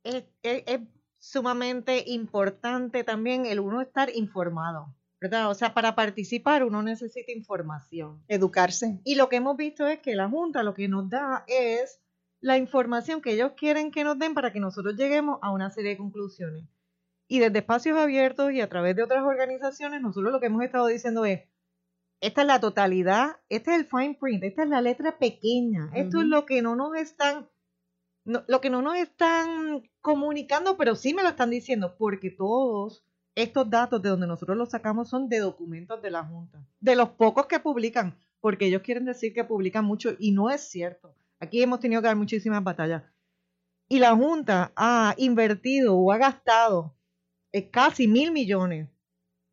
[0.03, 0.79] Es, es
[1.19, 4.95] sumamente importante también el uno estar informado.
[5.23, 5.49] ¿verdad?
[5.49, 8.21] O sea, para participar uno necesita información.
[8.27, 8.99] Educarse.
[9.05, 12.01] Y lo que hemos visto es que la Junta lo que nos da es
[12.41, 15.91] la información que ellos quieren que nos den para que nosotros lleguemos a una serie
[15.91, 16.65] de conclusiones.
[17.33, 20.85] Y desde espacios abiertos y a través de otras organizaciones, nosotros lo que hemos estado
[20.85, 21.41] diciendo es,
[22.21, 26.21] esta es la totalidad, este es el fine print, esta es la letra pequeña, esto
[26.21, 27.49] es lo que no nos están,
[28.23, 33.67] lo que no nos están comunicando, pero sí me lo están diciendo, porque todos estos
[33.67, 37.47] datos de donde nosotros los sacamos son de documentos de la Junta, de los pocos
[37.47, 41.15] que publican, porque ellos quieren decir que publican mucho y no es cierto.
[41.39, 43.01] Aquí hemos tenido que dar muchísimas batallas.
[43.89, 46.93] Y la Junta ha invertido o ha gastado
[47.71, 48.89] casi mil millones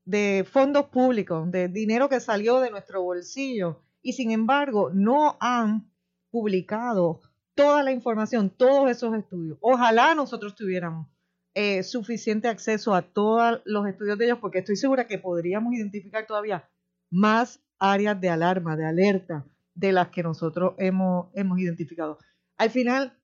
[0.04, 5.90] de fondos públicos, de dinero que salió de nuestro bolsillo, y sin embargo no han
[6.30, 7.20] publicado
[7.54, 9.58] toda la información, todos esos estudios.
[9.60, 11.06] Ojalá nosotros tuviéramos
[11.54, 16.26] eh, suficiente acceso a todos los estudios de ellos, porque estoy segura que podríamos identificar
[16.26, 16.68] todavía
[17.10, 22.18] más áreas de alarma, de alerta, de las que nosotros hemos, hemos identificado.
[22.56, 23.18] Al final,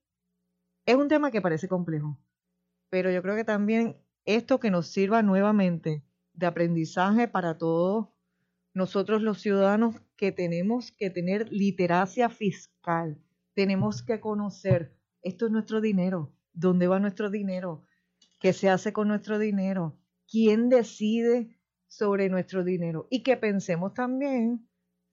[0.85, 2.17] es un tema que parece complejo,
[2.89, 8.09] pero yo creo que también esto que nos sirva nuevamente de aprendizaje para todos
[8.73, 13.17] nosotros los ciudadanos que tenemos que tener literacia fiscal,
[13.55, 17.85] tenemos que conocer, esto es nuestro dinero, dónde va nuestro dinero,
[18.39, 19.97] qué se hace con nuestro dinero,
[20.29, 23.07] quién decide sobre nuestro dinero.
[23.09, 24.67] Y que pensemos también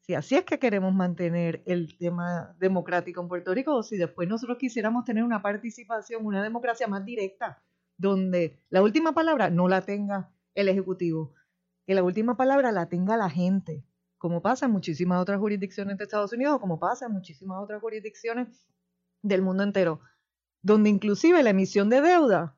[0.06, 4.28] si así es que queremos mantener el tema democrático en Puerto Rico o si después
[4.28, 7.62] nosotros quisiéramos tener una participación, una democracia más directa,
[7.96, 11.34] donde la última palabra no la tenga el Ejecutivo,
[11.86, 13.84] que la última palabra la tenga la gente,
[14.18, 18.66] como pasa en muchísimas otras jurisdicciones de Estados Unidos, como pasa en muchísimas otras jurisdicciones
[19.22, 20.00] del mundo entero,
[20.62, 22.56] donde inclusive la emisión de deuda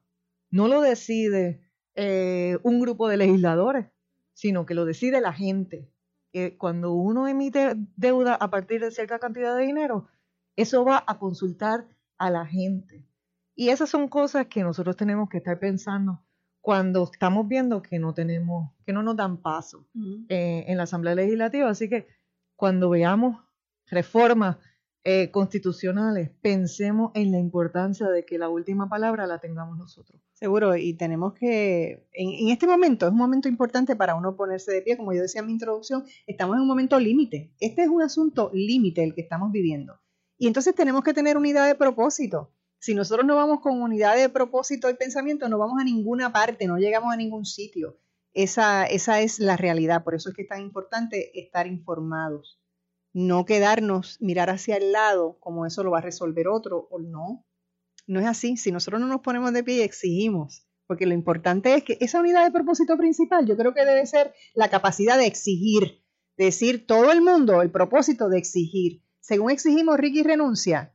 [0.51, 1.61] no lo decide
[1.95, 3.87] eh, un grupo de legisladores,
[4.33, 5.91] sino que lo decide la gente.
[6.33, 10.09] Que cuando uno emite deuda a partir de cierta cantidad de dinero,
[10.55, 13.06] eso va a consultar a la gente.
[13.57, 16.23] Y esas son cosas que nosotros tenemos que estar pensando
[16.61, 19.89] cuando estamos viendo que no tenemos, que no nos dan paso
[20.29, 21.71] eh, en la Asamblea Legislativa.
[21.71, 22.07] Así que
[22.55, 23.43] cuando veamos
[23.87, 24.59] reformas
[25.05, 30.21] eh, constitucionales, pensemos en la importancia de que la última palabra la tengamos nosotros.
[30.33, 34.83] Seguro, y tenemos que, en, este momento, es un momento importante para uno ponerse de
[34.83, 37.55] pie, como yo decía en mi introducción, estamos en un momento límite.
[37.61, 40.01] Este es un asunto límite el que estamos viviendo.
[40.37, 42.51] Y entonces tenemos que tener unidad de propósito.
[42.79, 46.67] Si nosotros no vamos con unidad de propósito y pensamiento, no vamos a ninguna parte,
[46.67, 47.99] no llegamos a ningún sitio.
[48.33, 52.61] Esa, esa es la realidad, por eso es que es tan importante estar informados
[53.17, 57.47] no quedarnos, mirar hacia el lado, como eso lo va a resolver otro, o no.
[58.07, 58.59] No es así.
[58.59, 62.21] Si nosotros no nos ponemos de pie y exigimos, porque lo importante es que esa
[62.21, 66.05] unidad de propósito principal, yo creo que debe ser la capacidad de exigir,
[66.37, 69.03] decir todo el mundo el propósito de exigir.
[69.21, 70.95] Según exigimos, Ricky renuncia.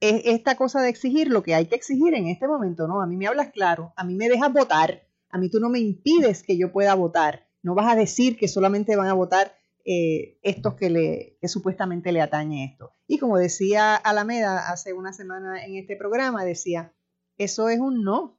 [0.00, 3.00] Es esta cosa de exigir lo que hay que exigir en este momento, ¿no?
[3.00, 5.80] A mí me hablas claro, a mí me dejas votar, a mí tú no me
[5.80, 7.48] impides que yo pueda votar.
[7.62, 9.54] No vas a decir que solamente van a votar
[9.86, 12.92] eh, estos que, le, que supuestamente le atañe esto.
[13.06, 16.94] Y como decía Alameda hace una semana en este programa, decía,
[17.36, 18.38] eso es un no,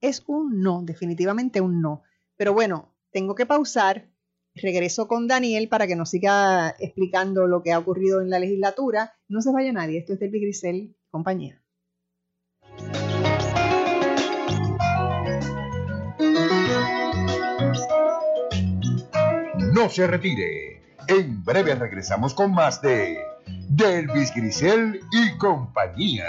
[0.00, 2.02] es un no, definitivamente un no.
[2.36, 4.09] Pero bueno, tengo que pausar,
[4.60, 9.14] regreso con Daniel para que nos siga explicando lo que ha ocurrido en la legislatura.
[9.28, 11.62] No se vaya nadie, esto es Delpi Grisel, compañía.
[19.72, 20.82] No se retire.
[21.08, 23.16] En breve regresamos con más de
[23.68, 26.26] Delvis Grisel y compañía.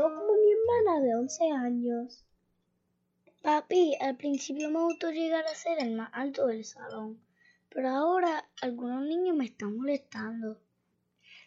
[0.00, 2.24] Como mi hermana de 11 años.
[3.42, 7.20] Papi, al principio me gustó llegar a ser el más alto del salón,
[7.68, 10.60] pero ahora algunos niños me están molestando.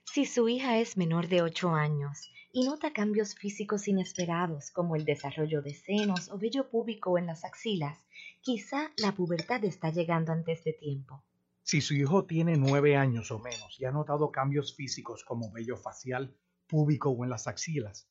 [0.04, 5.06] Si su hija es menor de 8 años y nota cambios físicos inesperados como el
[5.06, 8.06] desarrollo de senos o vello púbico en las axilas,
[8.42, 11.24] quizá la pubertad está llegando antes de tiempo.
[11.64, 15.78] Si su hijo tiene 9 años o menos y ha notado cambios físicos como vello
[15.78, 16.36] facial,
[16.68, 18.11] púbico o en las axilas.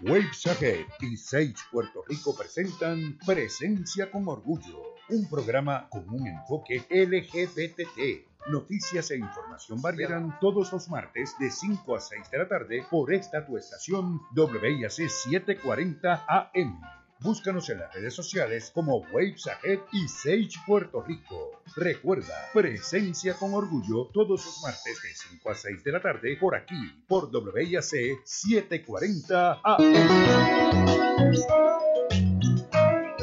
[0.00, 6.84] Waves Ahead y Sage Puerto Rico presentan Presencia con Orgullo, un programa con un enfoque
[6.90, 8.33] LGBTT.
[8.46, 13.10] Noticias e información variarán todos los martes de 5 a 6 de la tarde por
[13.14, 16.80] esta tu estación WIAC 740 AM.
[17.20, 21.62] Búscanos en las redes sociales como Waves Ahead y Sage Puerto Rico.
[21.74, 26.54] Recuerda, presencia con orgullo todos los martes de 5 a 6 de la tarde por
[26.54, 29.94] aquí, por WIAC 740 AM.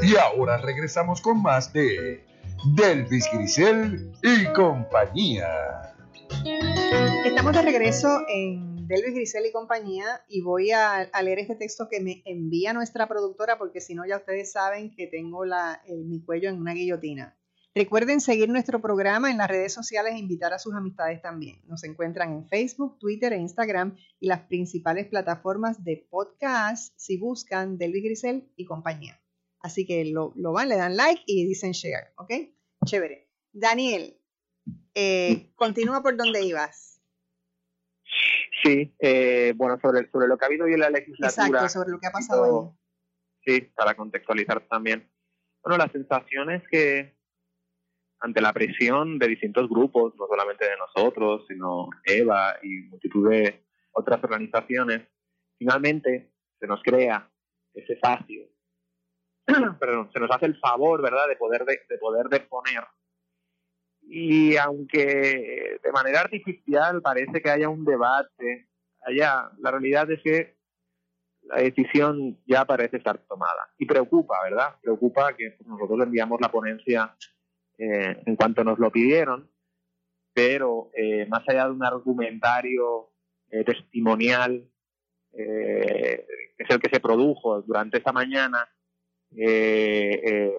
[0.01, 2.30] Y ahora regresamos con más de
[2.63, 5.47] Delvis Grisel y compañía.
[7.25, 12.01] Estamos de regreso en Delvis Grisel y compañía y voy a, leer este texto que
[12.01, 15.41] me envía nuestra productora porque si no ya ustedes saben que tengo
[16.05, 17.35] mi cuello en una guillotina.
[17.73, 21.61] Recuerden seguir nuestro programa en las redes sociales e invitar a sus amistades también.
[21.67, 27.79] Nos encuentran en Facebook, Twitter e Instagram y las principales plataformas de podcast si buscan
[27.79, 29.20] Delvis Grisel y compañía.
[29.63, 32.31] Así que lo, lo, van, le dan like y dicen share, ¿ok?
[32.85, 33.29] Chévere.
[33.51, 34.17] Daniel,
[34.95, 37.01] eh, continúa por donde ibas.
[38.63, 41.47] Sí, eh, bueno, sobre, sobre lo que ha habido hoy en la legislatura.
[41.47, 42.69] Exacto, sobre lo que ha pasado hoy.
[43.45, 45.09] Sí, para contextualizar también.
[45.63, 47.15] Bueno, la sensación es que
[48.19, 53.65] ante la presión de distintos grupos, no solamente de nosotros, sino EVA y multitud de
[53.91, 55.07] otras organizaciones,
[55.57, 57.31] finalmente se nos crea
[57.73, 58.47] ese espacio
[59.79, 62.83] perdón, se nos hace el favor, ¿verdad?, de poder, de, de poder deponer.
[64.03, 68.67] Y aunque de manera artificial parece que haya un debate,
[69.05, 70.57] haya, la realidad es que
[71.43, 73.69] la decisión ya parece estar tomada.
[73.77, 74.75] Y preocupa, ¿verdad?
[74.81, 77.15] Preocupa que nosotros enviamos la ponencia
[77.77, 79.49] eh, en cuanto nos lo pidieron,
[80.33, 83.11] pero eh, más allá de un argumentario
[83.49, 84.67] eh, testimonial,
[85.33, 86.25] que
[86.57, 88.69] es el que se produjo durante esta mañana,
[89.37, 90.53] eh, eh,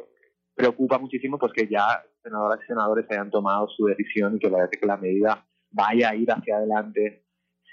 [0.55, 4.69] preocupa muchísimo pues que ya senadoras y senadores hayan tomado su decisión y que la,
[4.69, 7.25] que la medida vaya a ir hacia adelante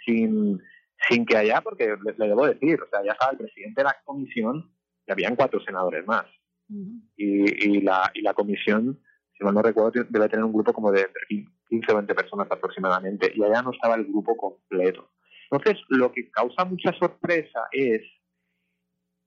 [0.05, 0.59] sin,
[1.07, 3.85] sin que haya, porque le, le debo decir, o sea, ya estaba el presidente de
[3.85, 4.71] la comisión
[5.05, 6.25] y habían cuatro senadores más.
[6.69, 8.99] y, y, la, y la comisión,
[9.37, 12.47] si mal no recuerdo, debe tener un grupo como de entre 15 o 20 personas
[12.49, 15.11] aproximadamente, y allá no estaba el grupo completo.
[15.51, 18.01] Entonces, lo que causa mucha sorpresa es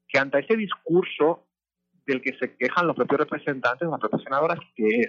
[0.09, 1.49] que ante ese discurso
[2.07, 5.09] del que se quejan los propios representantes, las propias senadoras, que es,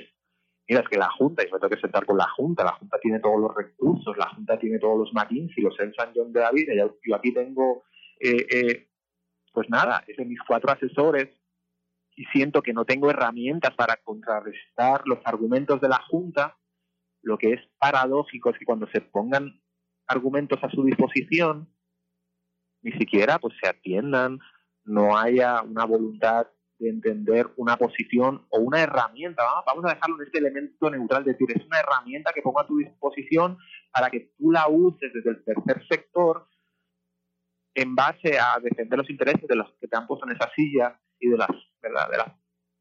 [0.68, 2.98] mira, es que la Junta, y me tengo que sentar con la Junta, la Junta
[3.02, 6.40] tiene todos los recursos, la Junta tiene todos los McKinsey, los en San John de
[6.42, 7.84] David, y yo aquí tengo,
[8.20, 8.90] eh, eh,
[9.52, 11.30] pues nada, es de mis cuatro asesores,
[12.16, 16.58] y siento que no tengo herramientas para contrarrestar los argumentos de la Junta,
[17.24, 19.62] lo que es paradójico es que cuando se pongan
[20.08, 21.70] argumentos a su disposición,
[22.82, 24.40] ni siquiera pues se atiendan,
[24.84, 26.48] no haya una voluntad
[26.80, 29.44] de entender una posición o una herramienta.
[29.66, 32.68] Vamos a dejarlo en este elemento neutral, es decir, es una herramienta que pongo a
[32.68, 33.58] tu disposición
[33.92, 36.48] para que tú la uses desde el tercer sector
[37.76, 41.00] en base a defender los intereses de los que te han puesto en esa silla
[41.20, 41.50] y de las,
[41.82, 42.10] ¿verdad?
[42.10, 42.28] de las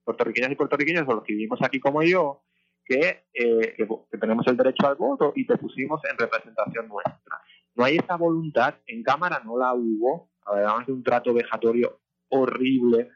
[0.04, 2.42] puertorriqueñas y puertorriqueños o los que vivimos aquí como yo,
[2.84, 7.40] que, eh, que, tenemos el derecho al voto y te pusimos en representación nuestra.
[7.74, 13.10] No hay esa voluntad, en Cámara no la hubo, además de un trato vejatorio horrible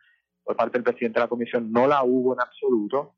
[0.47, 3.17] por parte del presidente de la comisión, no la hubo en absoluto.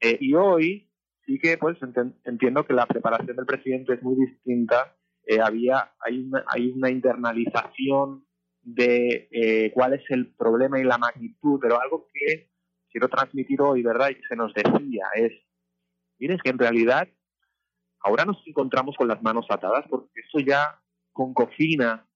[0.00, 0.90] Eh, y hoy
[1.26, 1.76] sí que pues
[2.24, 4.96] entiendo que la preparación del presidente es muy distinta.
[5.26, 8.24] Eh, había hay una, hay una internalización
[8.62, 12.50] de eh, cuál es el problema y la magnitud, pero algo que
[12.90, 14.08] quiero transmitir hoy, ¿verdad?
[14.08, 15.32] Y que se nos decía es,
[16.18, 17.06] miren, es que en realidad
[18.00, 20.80] ahora nos encontramos con las manos atadas porque eso ya
[21.12, 22.08] con cocina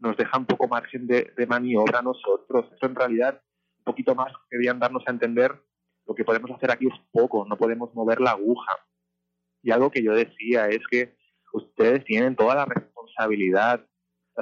[0.00, 2.66] nos deja un poco margen de, maniobra a nosotros.
[2.72, 3.42] Eso en realidad,
[3.80, 5.52] un poquito más querían darnos a entender,
[6.06, 8.72] lo que podemos hacer aquí es poco, no podemos mover la aguja.
[9.62, 11.16] Y algo que yo decía es que
[11.52, 13.86] ustedes tienen toda la responsabilidad.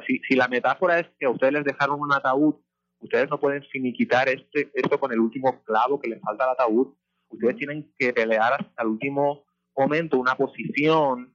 [0.06, 2.56] si, si, la metáfora es que a ustedes les dejaron un ataúd,
[3.00, 6.94] ustedes no pueden finiquitar este, esto con el último clavo que les falta al ataúd.
[7.28, 9.44] Ustedes tienen que pelear hasta el último
[9.76, 11.34] momento una posición,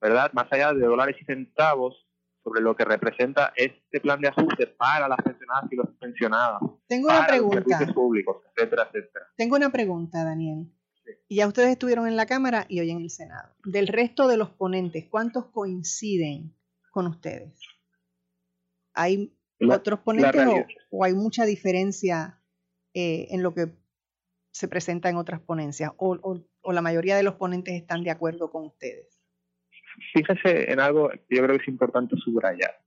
[0.00, 0.32] ¿verdad?
[0.32, 2.05] Más allá de dólares y centavos,
[2.46, 6.60] sobre lo que representa este plan de ajuste para las pensionadas y los pensionados.
[6.86, 7.56] Tengo una pregunta.
[7.56, 9.26] Los servicios públicos, etcétera, etcétera.
[9.36, 10.72] Tengo una pregunta, Daniel.
[11.26, 13.52] Y ya ustedes estuvieron en la Cámara y hoy en el Senado.
[13.64, 16.54] Del resto de los ponentes, ¿cuántos coinciden
[16.92, 17.58] con ustedes?
[18.94, 19.36] ¿Hay
[19.68, 20.46] otros ponentes
[20.90, 22.40] o, hay mucha diferencia
[22.94, 23.76] eh, en lo que
[24.52, 25.90] se presenta en otras ponencias?
[25.98, 29.15] o la mayoría de los ponentes están de acuerdo con ustedes?
[30.12, 32.80] Fíjese en algo que yo creo que es importante subrayar.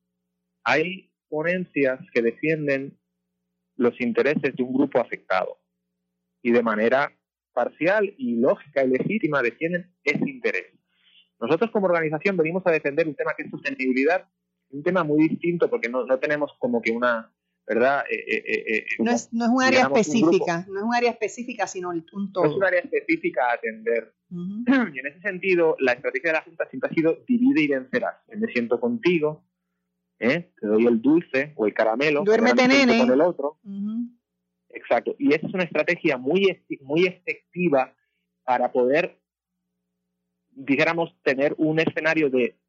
[0.63, 2.97] Hay ponencias que defienden
[3.75, 5.59] los intereses de un grupo afectado
[6.41, 7.11] y de manera
[7.53, 10.73] parcial y lógica y legítima defienden ese interés.
[11.39, 14.27] Nosotros como organización venimos a defender un tema que es sostenibilidad,
[14.71, 17.31] un tema muy distinto porque no, no tenemos como que una
[17.69, 18.03] ¿verdad?
[18.09, 21.67] Eh, eh, eh, no, es, no es un área específica, no es un área específica,
[21.67, 22.45] sino un todo.
[22.45, 24.11] No es un área específica a atender.
[24.31, 28.15] Y en ese sentido, la estrategia de la Junta siempre ha sido divide y vencerás.
[28.27, 29.43] Me siento contigo,
[30.17, 32.99] te doy el dulce o el caramelo, duérmete nene.
[32.99, 33.59] con el otro.
[34.69, 35.15] Exacto.
[35.17, 37.95] Y esa es una estrategia muy, muy efectiva
[38.43, 39.19] para poder,
[40.51, 42.59] dijéramos, tener un escenario de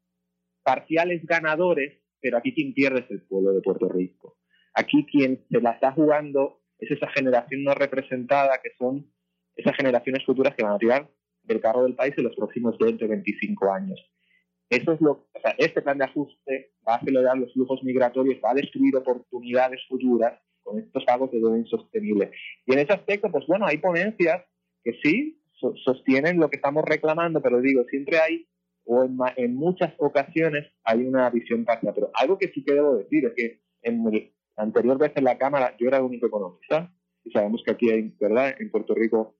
[0.63, 4.37] parciales ganadores, pero aquí quien pierde es el pueblo de Puerto Rico.
[4.73, 9.11] Aquí quien se la está jugando es esa generación no representada, que son
[9.55, 11.09] esas generaciones futuras que van a tirar
[11.43, 13.99] del carro del país en los próximos 20 o 25 años.
[14.69, 18.39] Eso es lo, o sea, este plan de ajuste va a acelerar los flujos migratorios,
[18.43, 22.31] va a destruir oportunidades futuras con estos pagos de deuda insostenible.
[22.65, 24.43] Y en ese aspecto, pues bueno, hay ponencias
[24.83, 25.41] que sí
[25.83, 28.47] sostienen lo que estamos reclamando, pero digo, siempre hay,
[28.85, 31.93] o en, en muchas ocasiones hay una visión parcial.
[31.93, 35.75] Pero algo que sí que debo decir es que en anterior vez en la Cámara
[35.77, 38.55] yo era el único economista y sabemos que aquí hay, ¿verdad?
[38.59, 39.35] En Puerto Rico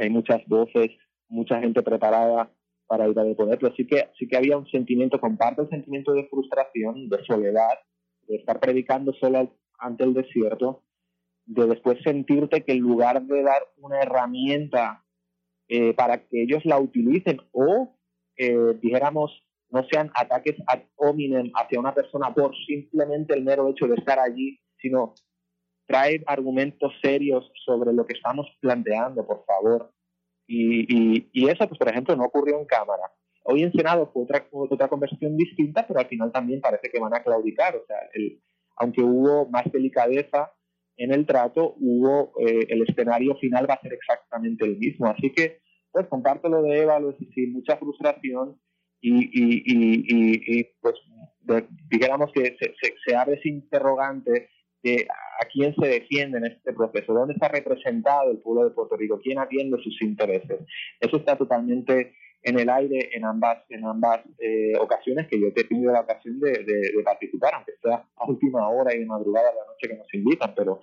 [0.00, 0.90] hay muchas voces,
[1.28, 2.50] mucha gente preparada
[2.86, 6.12] para ir a poder, pero sí que, sí que había un sentimiento, comparto el sentimiento
[6.12, 7.78] de frustración, de soledad,
[8.26, 10.82] de estar predicando solo ante el desierto,
[11.46, 15.04] de después sentirte que en lugar de dar una herramienta
[15.68, 17.96] eh, para que ellos la utilicen o,
[18.36, 23.86] eh, dijéramos, no sean ataques ad hominem hacia una persona por simplemente el mero hecho
[23.86, 25.14] de estar allí, sino
[25.90, 29.90] traer argumentos serios sobre lo que estamos planteando, por favor.
[30.46, 33.10] Y, y, eso, pues, por ejemplo, no ocurrió en Cámara.
[33.42, 37.14] Hoy en Senado fue otra, otra conversación distinta, pero al final también parece que van
[37.14, 37.74] a claudicar.
[37.74, 38.40] O sea, el,
[38.76, 40.52] aunque hubo más delicadeza
[40.96, 45.06] en el trato, hubo eh, el escenario final va a ser exactamente el mismo.
[45.06, 45.58] Así que,
[45.90, 48.60] pues, comparto lo de Eva, lo sin mucha frustración
[49.00, 50.94] y, y, y, y, pues
[51.88, 54.50] digamos que se, se, se abre ese interrogante
[54.82, 58.96] de a quién se defiende en este proceso, dónde está representado el pueblo de Puerto
[58.96, 60.60] Rico, quién atiende sus intereses.
[61.00, 65.52] Eso está totalmente en el aire en ambas en ambas eh, ocasiones que yo he
[65.52, 69.56] tenido la ocasión de, de, participar, aunque sea a última hora y de madrugada de
[69.56, 70.80] la noche que nos invitan, pero,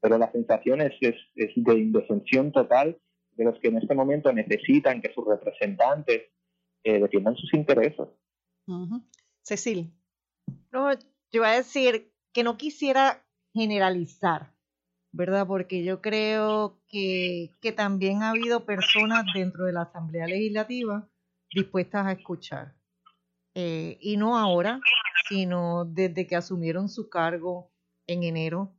[0.00, 2.98] pero la sensación es, es, de indefensión total
[3.32, 6.30] de los que en este momento necesitan que sus representantes
[6.84, 8.06] eh, defiendan sus intereses.
[9.42, 9.92] Cecil.
[10.72, 10.98] No, yo
[11.32, 13.23] iba a decir que no quisiera
[13.54, 14.52] generalizar,
[15.12, 15.46] ¿verdad?
[15.46, 21.08] Porque yo creo que, que también ha habido personas dentro de la Asamblea Legislativa
[21.54, 22.74] dispuestas a escuchar.
[23.54, 24.80] Eh, y no ahora,
[25.28, 27.70] sino desde que asumieron su cargo
[28.06, 28.74] en enero.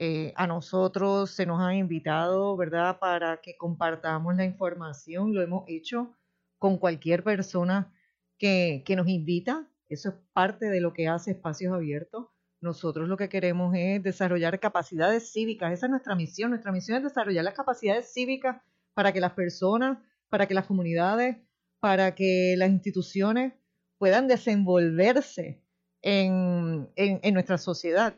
[0.00, 5.34] Eh, a nosotros se nos ha invitado, ¿verdad?, para que compartamos la información.
[5.34, 6.16] Lo hemos hecho
[6.58, 7.94] con cualquier persona
[8.38, 9.70] que, que nos invita.
[9.88, 12.26] Eso es parte de lo que hace Espacios Abiertos.
[12.60, 15.72] Nosotros lo que queremos es desarrollar capacidades cívicas.
[15.72, 16.50] Esa es nuestra misión.
[16.50, 18.60] Nuestra misión es desarrollar las capacidades cívicas
[18.94, 19.98] para que las personas,
[20.28, 21.38] para que las comunidades,
[21.80, 23.54] para que las instituciones
[23.98, 25.62] puedan desenvolverse
[26.02, 28.14] en, en, nuestra sociedad.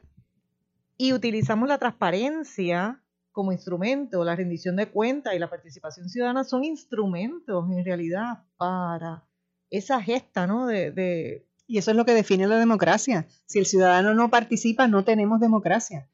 [0.96, 6.64] Y utilizamos la transparencia como instrumento, la rendición de cuentas y la participación ciudadana son
[6.64, 9.24] instrumentos en realidad para
[9.70, 10.66] esa gesta ¿no?
[10.66, 13.26] de, y eso es lo que define la democracia.
[13.46, 16.06] Si el ciudadano no participa, no tenemos democracia.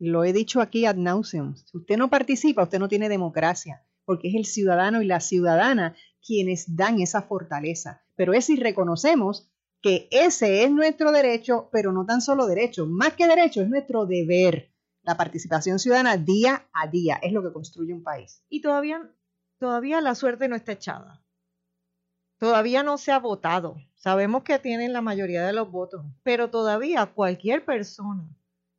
[0.00, 1.54] Lo he dicho aquí ad nauseum.
[1.54, 5.94] Si usted no participa, usted no tiene democracia, porque es el ciudadano y la ciudadana
[6.20, 8.02] quienes dan esa fortaleza.
[8.16, 13.12] Pero es si reconocemos que ese es nuestro derecho, pero no tan solo derecho, más
[13.12, 14.74] que derecho, es nuestro deber.
[15.02, 18.42] La participación ciudadana día a día es lo que construye un país.
[18.48, 19.14] Y todavía,
[19.60, 21.24] todavía la suerte no está echada.
[22.38, 23.76] Todavía no se ha votado.
[24.04, 28.28] Sabemos que tienen la mayoría de los votos, pero todavía cualquier persona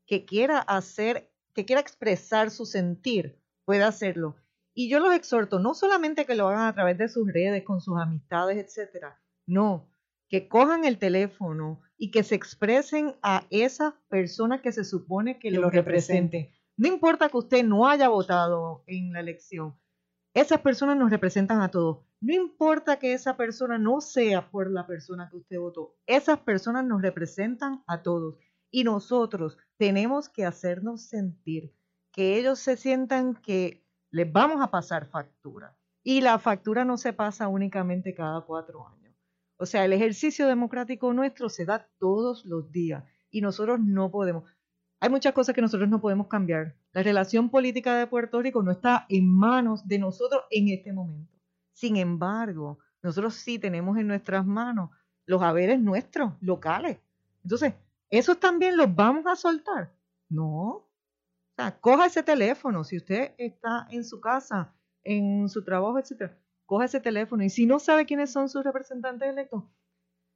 [0.06, 4.36] que quiera hacer, que quiera expresar su sentir, puede hacerlo.
[4.76, 7.82] Y yo los exhorto, no solamente que lo hagan a través de sus redes, con
[7.82, 9.20] sus amistades, etcétera.
[9.48, 9.90] No,
[10.30, 15.50] que cojan el teléfono y que se expresen a esa persona que se supone que,
[15.50, 16.54] lo represente.
[16.78, 19.76] No importa que usted no haya votado en la elección,
[20.36, 22.05] esas personas nos representan a todos.
[22.22, 26.86] No importa que esa persona no sea por la persona que usted votó, esas personas
[26.86, 28.38] nos representan a todos.
[28.72, 31.74] Y nosotros tenemos que hacernos sentir,
[32.12, 35.78] que ellos se sientan que les vamos a pasar factura.
[36.04, 39.16] Y la factura no se pasa únicamente cada cuatro años.
[39.58, 44.44] O sea, el ejercicio democrático nuestro se da todos los días y nosotros no podemos.
[45.00, 46.76] Hay muchas cosas que nosotros no podemos cambiar.
[46.94, 51.35] La relación política de Puerto Rico no está en manos de nosotros en este momento.
[51.76, 54.90] Sin embargo, nosotros sí tenemos en nuestras manos
[55.26, 57.00] los haberes nuestros, locales.
[57.44, 57.74] Entonces,
[58.10, 59.94] ¿esos también los vamos a soltar?
[60.30, 60.48] No.
[60.48, 60.90] O
[61.58, 62.84] sea, coja ese teléfono.
[62.84, 64.74] Si usted está en su casa,
[65.04, 67.44] en su trabajo, etcétera, coja ese teléfono.
[67.44, 69.64] Y si no sabe quiénes son sus representantes electos,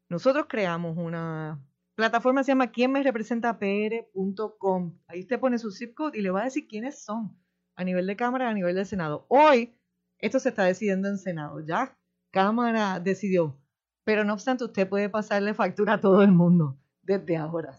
[0.10, 1.64] nosotros creamos una
[1.96, 5.00] plataforma se llama quién me representa pr.com.
[5.08, 7.38] Ahí usted pone su zip code y le va a decir quiénes son
[7.76, 9.26] a nivel de Cámara a nivel de Senado.
[9.30, 9.79] Hoy
[10.20, 11.98] esto se está decidiendo en Senado, ya
[12.32, 13.58] Cámara decidió,
[14.04, 17.78] pero no obstante usted puede pasarle factura a todo el mundo desde ahora.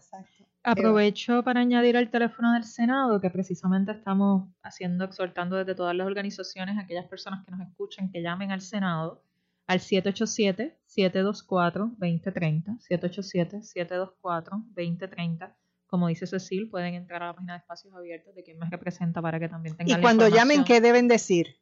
[0.63, 6.05] Aprovecho para añadir al teléfono del Senado que precisamente estamos haciendo, exhortando desde todas las
[6.05, 9.23] organizaciones, aquellas personas que nos escuchen, que llamen al Senado
[9.65, 12.77] al 787-724-2030.
[12.89, 15.55] 787-724-2030.
[15.87, 19.21] Como dice Cecil, pueden entrar a la página de espacios abiertos de quien me representa
[19.21, 21.55] para que también tengan Y cuando llamen, ¿qué deben decir?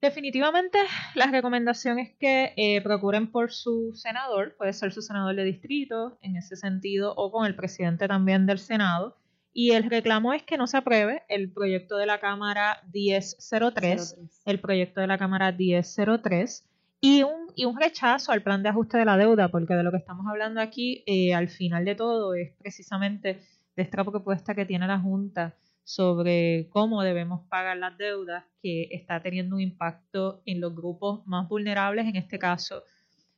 [0.00, 0.78] Definitivamente,
[1.16, 6.18] la recomendación es que eh, procuren por su senador, puede ser su senador de distrito
[6.22, 9.16] en ese sentido, o con el presidente también del Senado.
[9.52, 14.60] Y el reclamo es que no se apruebe el proyecto de la Cámara 1003, el
[14.60, 16.64] proyecto de la Cámara 1003,
[17.00, 19.90] y un, y un rechazo al plan de ajuste de la deuda, porque de lo
[19.90, 23.40] que estamos hablando aquí, eh, al final de todo, es precisamente
[23.74, 25.56] de esta propuesta que tiene la Junta
[25.88, 31.48] sobre cómo debemos pagar las deudas, que está teniendo un impacto en los grupos más
[31.48, 32.82] vulnerables, en este caso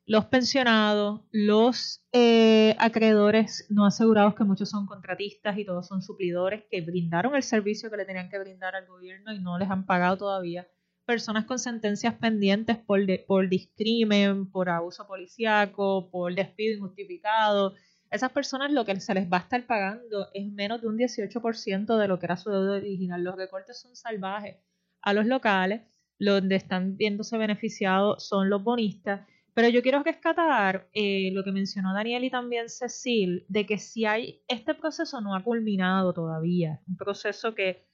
[0.05, 6.64] los pensionados, los eh, acreedores no asegurados, que muchos son contratistas y todos son suplidores,
[6.68, 9.86] que brindaron el servicio que le tenían que brindar al gobierno y no les han
[9.86, 10.66] pagado todavía
[11.05, 17.74] personas con sentencias pendientes por, por discrimen, por abuso policíaco, por despido injustificado.
[18.11, 21.96] Esas personas lo que se les va a estar pagando es menos de un 18%
[21.96, 23.22] de lo que era su deuda original.
[23.22, 24.56] Los recortes son salvajes.
[25.02, 25.82] A los locales,
[26.18, 31.92] donde están viéndose beneficiados son los bonistas, Pero yo quiero rescatar eh, lo que mencionó
[31.92, 36.96] Daniel y también Cecil, de que si hay, este proceso no ha culminado todavía, un
[36.96, 37.88] proceso que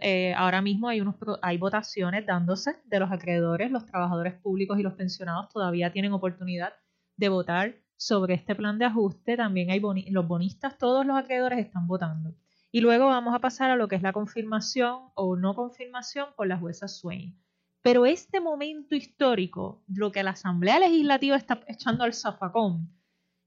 [0.00, 4.82] eh, ahora mismo hay, unos, hay votaciones dándose de los acreedores, los trabajadores públicos y
[4.82, 6.72] los pensionados todavía tienen oportunidad
[7.16, 9.36] de votar sobre este plan de ajuste.
[9.36, 9.80] También hay
[10.10, 12.34] los bonistas, todos los acreedores están votando.
[12.70, 16.46] Y luego vamos a pasar a lo que es la confirmación o no confirmación por
[16.46, 17.36] la jueza Swain.
[17.82, 22.88] Pero este momento histórico, lo que la Asamblea Legislativa está echando al zafacón,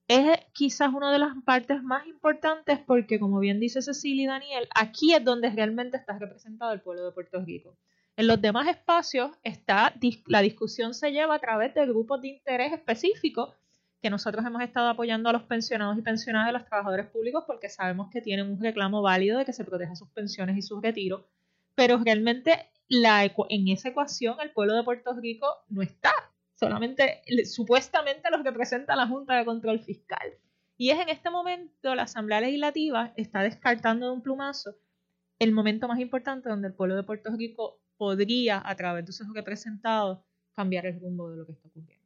[0.07, 4.67] es quizás una de las partes más importantes porque, como bien dice Cecilia y Daniel,
[4.75, 7.77] aquí es donde realmente está representado el pueblo de Puerto Rico.
[8.17, 9.93] En los demás espacios está,
[10.27, 13.53] la discusión se lleva a través de grupos de interés específicos
[14.05, 17.69] que nosotros hemos estado apoyando a los pensionados y pensionadas de los trabajadores públicos porque
[17.69, 21.25] sabemos que tienen un reclamo válido de que se proteja sus pensiones y sus retiros,
[21.73, 26.13] pero realmente en esa ecuación el pueblo de Puerto Rico no está,
[26.53, 30.35] solamente supuestamente los representa la Junta de Control Fiscal.
[30.77, 34.75] Y es en este momento la Asamblea Legislativa está descartando de un plumazo
[35.39, 39.33] el momento más importante donde el pueblo de Puerto Rico podría, a través de sus
[39.33, 40.19] representados,
[40.53, 42.05] cambiar el rumbo de lo que está ocurriendo.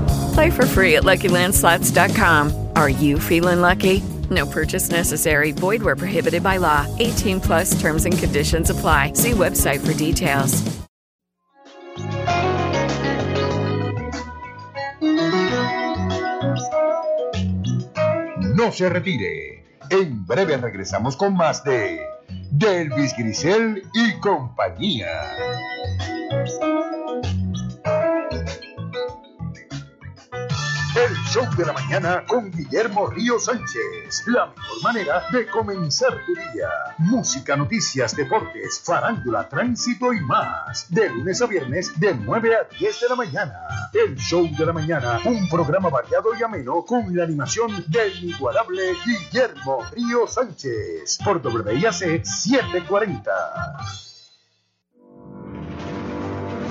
[0.33, 2.69] Play for free at LuckyLandSlots.com.
[2.75, 4.01] Are you feeling lucky?
[4.29, 5.51] No purchase necessary.
[5.51, 6.87] Void where prohibited by law.
[6.99, 9.13] 18 plus terms and conditions apply.
[9.13, 10.61] See website for details.
[18.55, 19.65] No se retire.
[19.89, 21.99] En breve regresamos con más de
[22.51, 25.35] Delvis Grisel y compañía.
[31.01, 34.23] El show de la mañana con Guillermo Río Sánchez.
[34.27, 36.69] La mejor manera de comenzar tu día.
[36.99, 40.85] Música, noticias, deportes, farándula, tránsito y más.
[40.89, 43.89] De lunes a viernes de 9 a 10 de la mañana.
[43.91, 45.19] El show de la mañana.
[45.25, 51.17] Un programa variado y ameno con la animación del inigualable Guillermo Río Sánchez.
[51.23, 53.31] Por WIAC 740.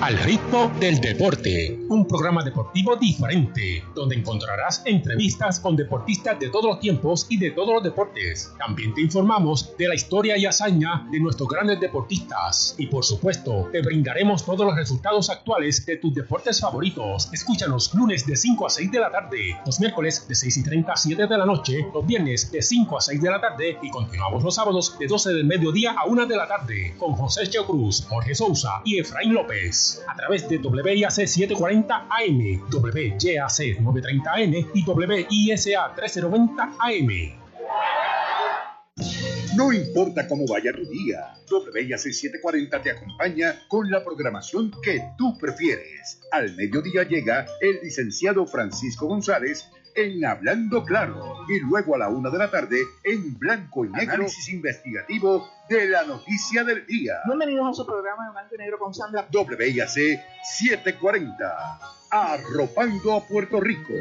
[0.01, 6.65] Al ritmo del deporte, un programa deportivo diferente, donde encontrarás entrevistas con deportistas de todos
[6.65, 8.53] los tiempos y de todos los deportes.
[8.57, 12.75] También te informamos de la historia y hazaña de nuestros grandes deportistas.
[12.77, 17.29] Y por supuesto, te brindaremos todos los resultados actuales de tus deportes favoritos.
[17.33, 20.93] Escúchanos lunes de 5 a 6 de la tarde, los miércoles de 6 y 30
[20.93, 23.89] a 7 de la noche, los viernes de 5 a 6 de la tarde y
[23.89, 27.65] continuamos los sábados de 12 del mediodía a 1 de la tarde con José Cheo
[27.65, 34.53] Cruz, Jorge Sousa y Efraín López a través de WIAC 740 AM, WYAC 930 AM
[34.73, 37.41] y WISA 1390 AM.
[39.55, 45.37] No importa cómo vaya tu día, WIAC 740 te acompaña con la programación que tú
[45.37, 46.19] prefieres.
[46.31, 52.29] Al mediodía llega el licenciado Francisco González en Hablando Claro y luego a la una
[52.29, 57.15] de la tarde en Blanco y Negro análisis investigativo de la noticia del día.
[57.25, 59.27] Bienvenidos a su programa de Blanco y Negro con Sandra.
[59.31, 59.87] WIAC
[60.43, 61.79] 740,
[62.09, 63.93] arropando a Puerto Rico.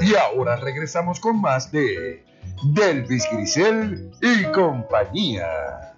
[0.00, 2.24] Y ahora regresamos con más de
[2.74, 5.94] Delvis Grisel y compañía.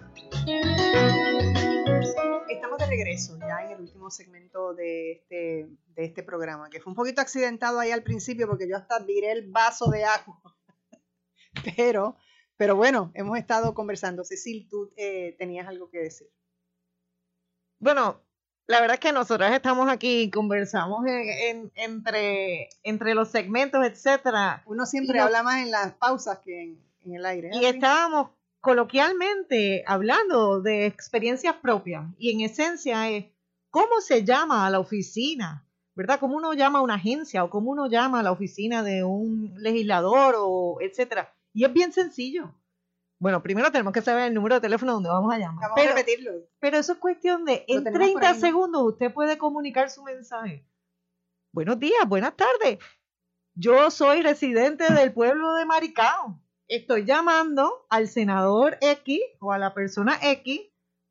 [2.89, 7.21] Regreso ya en el último segmento de este, de este programa, que fue un poquito
[7.21, 10.41] accidentado ahí al principio porque yo hasta viré el vaso de agua.
[11.75, 12.15] Pero,
[12.55, 14.23] pero bueno, hemos estado conversando.
[14.23, 16.27] Cecil, tú eh, tenías algo que decir.
[17.79, 18.21] Bueno,
[18.67, 24.61] la verdad es que nosotros estamos aquí, conversamos en, en- entre, entre los segmentos, etcétera.
[24.67, 27.49] Uno siempre Y nos- habla más en las pausas que en, en el aire.
[27.49, 28.29] ¿es Y estábamos
[28.61, 32.05] coloquialmente hablando de experiencias propias.
[32.17, 33.25] Y en esencia es,
[33.69, 36.19] ¿cómo se llama a la oficina ¿verdad?
[36.19, 39.55] ¿Cómo uno llama a una agencia o cómo uno llama a la oficina de un
[39.57, 41.33] legislador o etcétera?
[41.53, 42.53] Y es bien sencillo.
[43.17, 45.59] Bueno, primero tenemos que saber el número de teléfono donde vamos a llamar.
[45.59, 46.31] Vamos pero, a repetirlo.
[46.59, 48.39] pero eso es cuestión de, en tenemos por 30 ahí, ¿no?
[48.39, 50.63] segundos usted puede comunicar su mensaje.
[51.51, 52.77] Buenos días, buenas tardes.
[53.55, 56.39] Yo soy residente del pueblo de Maricao.
[56.67, 60.61] Estoy llamando al senador X o a la persona X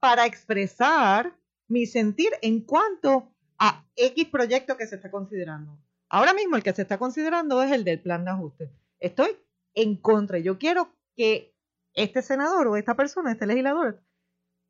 [0.00, 1.34] para expresar
[1.66, 5.78] mi sentir en cuanto a X proyecto que se está considerando.
[6.10, 8.70] Ahora mismo el que se está considerando es el del plan de ajuste.
[9.00, 9.30] Estoy
[9.74, 10.38] en contra.
[10.38, 11.54] Yo quiero que
[11.94, 14.02] este senador o esta persona, este legislador,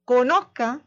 [0.05, 0.87] conozca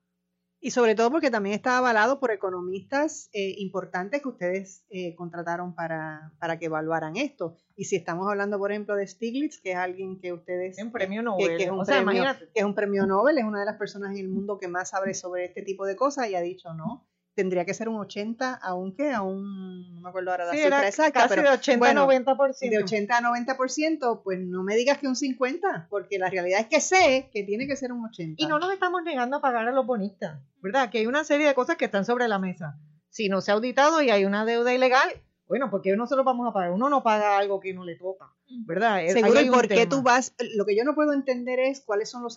[0.66, 5.74] Y sobre todo porque también está avalado por economistas eh, importantes que ustedes eh, contrataron
[5.74, 7.58] para, para que evaluaran esto.
[7.76, 10.82] Y si estamos hablando, por ejemplo, de Stiglitz, que es alguien que ustedes...
[10.82, 11.58] Un premio que- Nobel.
[11.58, 12.50] Que, es un O sea, premio, imagínate.
[12.54, 14.88] que es un premio Nobel, es una de las personas en el mundo que más
[14.88, 18.54] sabe sobre este tipo de cosas y ha dicho, no, tendría que ser un 80,
[18.62, 21.78] aunque a un, no me acuerdo ahora la Sí, cifra exacta, casi pero de 80
[21.78, 22.70] bueno, a 90%.
[22.70, 26.66] de 80 a 90%, pues no me digas que un 50, porque la realidad es
[26.66, 28.36] que sé que tiene que ser un 80.
[28.38, 30.90] Y no nos estamos negando a pagar a los bonistas, ¿verdad?
[30.90, 32.78] Que hay una serie de cosas que están sobre la mesa.
[33.08, 35.08] Si no se ha auditado y hay una deuda ilegal,
[35.46, 36.70] bueno, ¿por qué nosotros vamos a pagar?
[36.72, 38.32] Uno no paga algo que no le toca,
[38.66, 39.00] ¿verdad?
[39.08, 40.34] Seguro, ¿y un por qué tú vas?
[40.54, 42.36] Lo que yo no puedo entender es cuáles son los,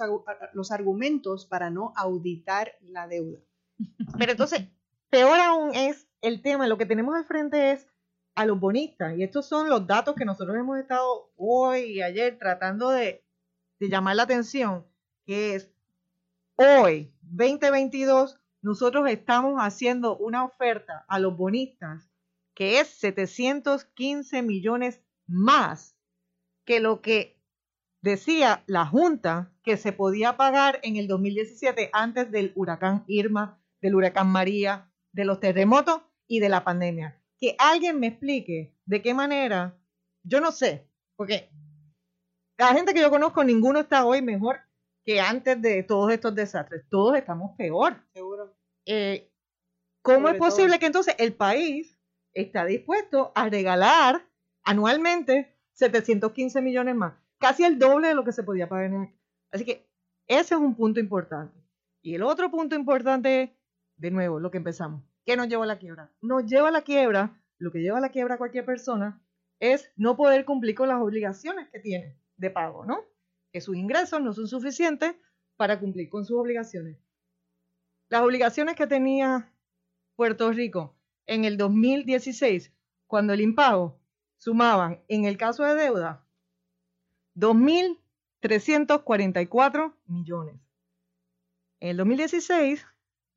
[0.53, 3.39] los argumentos para no auditar la deuda.
[4.17, 4.67] Pero entonces,
[5.09, 7.87] peor aún es el tema, lo que tenemos al frente es
[8.35, 9.17] a los bonistas.
[9.17, 13.23] Y estos son los datos que nosotros hemos estado hoy y ayer tratando de,
[13.79, 14.85] llamar la atención,
[15.25, 15.71] que es
[16.55, 22.09] hoy, 2022, nosotros estamos haciendo una oferta a los bonistas
[22.53, 25.95] que es 715 millones más
[26.65, 27.39] que lo que
[28.01, 33.95] decía la Junta que se podía pagar en el 2017 antes del huracán Irma, del
[33.95, 37.20] huracán María, de los terremotos y de la pandemia.
[37.39, 39.76] Que alguien me explique de qué manera,
[40.24, 41.49] yo no sé, porque
[42.55, 44.59] la gente que yo conozco, ninguno está hoy mejor
[45.03, 46.86] que antes de todos estos desastres.
[46.89, 47.95] Todos estamos peor.
[48.13, 48.55] Seguro.
[48.86, 49.32] Eh,
[50.03, 50.80] ¿Cómo Sobre es posible todo.
[50.80, 51.97] que entonces el país
[52.34, 54.24] está dispuesto a regalar
[54.63, 57.15] anualmente 715 millones más?
[57.39, 58.86] Casi el doble de lo que se podía pagar.
[58.86, 59.18] En
[59.51, 59.89] Así que
[60.28, 61.57] ese es un punto importante.
[62.03, 63.49] Y el otro punto importante es,
[63.97, 65.03] de nuevo, lo que empezamos.
[65.25, 66.11] ¿Qué nos lleva a la quiebra?
[66.21, 69.21] Nos lleva a la quiebra, lo que lleva a la quiebra a cualquier persona
[69.59, 73.03] es no poder cumplir con las obligaciones que tiene de pago, ¿no?
[73.51, 75.15] Que sus ingresos no son suficientes
[75.55, 76.99] para cumplir con sus obligaciones.
[78.09, 79.51] Las obligaciones que tenía
[80.15, 80.95] Puerto Rico
[81.25, 82.71] en el 2016,
[83.07, 83.99] cuando el impago
[84.37, 86.23] sumaban, en el caso de deuda,
[87.35, 90.55] 2.344 millones.
[91.79, 92.87] En el 2016,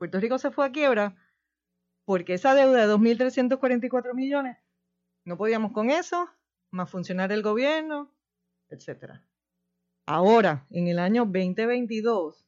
[0.01, 1.15] Puerto Rico se fue a quiebra
[2.07, 4.57] porque esa deuda de 2.344 millones,
[5.27, 6.27] no podíamos con eso,
[6.71, 8.11] más funcionar el gobierno,
[8.71, 9.21] etc.
[10.07, 12.47] Ahora, en el año 2022,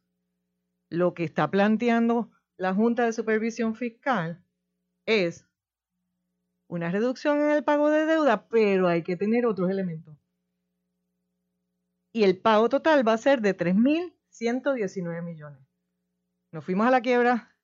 [0.88, 4.42] lo que está planteando la Junta de Supervisión Fiscal
[5.04, 5.46] es
[6.68, 10.16] una reducción en el pago de deuda, pero hay que tener otros elementos.
[12.14, 15.71] Y el pago total va a ser de 3.119 millones.
[16.52, 17.56] Nos fuimos a la quiebra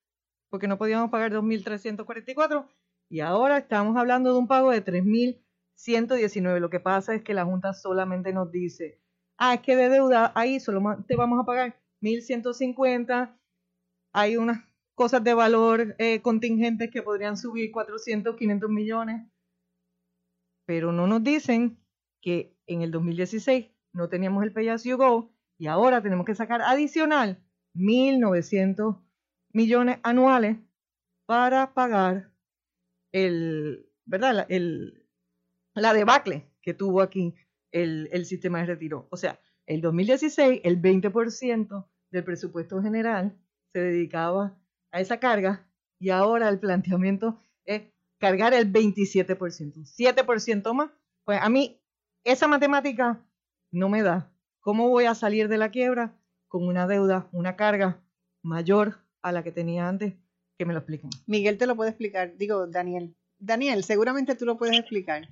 [0.48, 2.66] porque no podíamos pagar 2.344
[3.10, 6.58] y ahora estamos hablando de un pago de 3.119.
[6.58, 8.98] Lo que pasa es que la Junta solamente nos dice,
[9.36, 13.38] ah, es que de deuda ahí solo te vamos a pagar 1.150,
[14.14, 14.64] hay unas
[14.94, 19.30] cosas de valor eh, contingentes que podrían subir 400, 500 millones,
[20.64, 21.78] pero no nos dicen
[22.22, 26.34] que en el 2016 no teníamos el Pay As You Go y ahora tenemos que
[26.34, 27.44] sacar adicional
[29.52, 30.58] millones anuales
[31.26, 32.32] para pagar
[33.12, 34.34] el, ¿verdad?
[34.34, 35.06] La, el,
[35.74, 37.34] la debacle que tuvo aquí
[37.72, 39.06] el, el sistema de retiro.
[39.10, 43.36] O sea, el 2016, el 20% del presupuesto general
[43.72, 44.58] se dedicaba
[44.90, 45.66] a esa carga
[45.98, 47.82] y ahora el planteamiento es
[48.18, 50.90] cargar el 27%, 7% más.
[51.24, 51.80] Pues a mí
[52.24, 53.24] esa matemática
[53.70, 54.32] no me da.
[54.60, 56.14] ¿Cómo voy a salir de la quiebra
[56.48, 58.02] con una deuda, una carga
[58.42, 60.14] mayor a la que tenía antes?
[60.58, 61.10] Que me lo expliquen.
[61.26, 63.14] Miguel te lo puede explicar, digo Daniel.
[63.38, 65.28] Daniel, seguramente tú lo puedes explicar.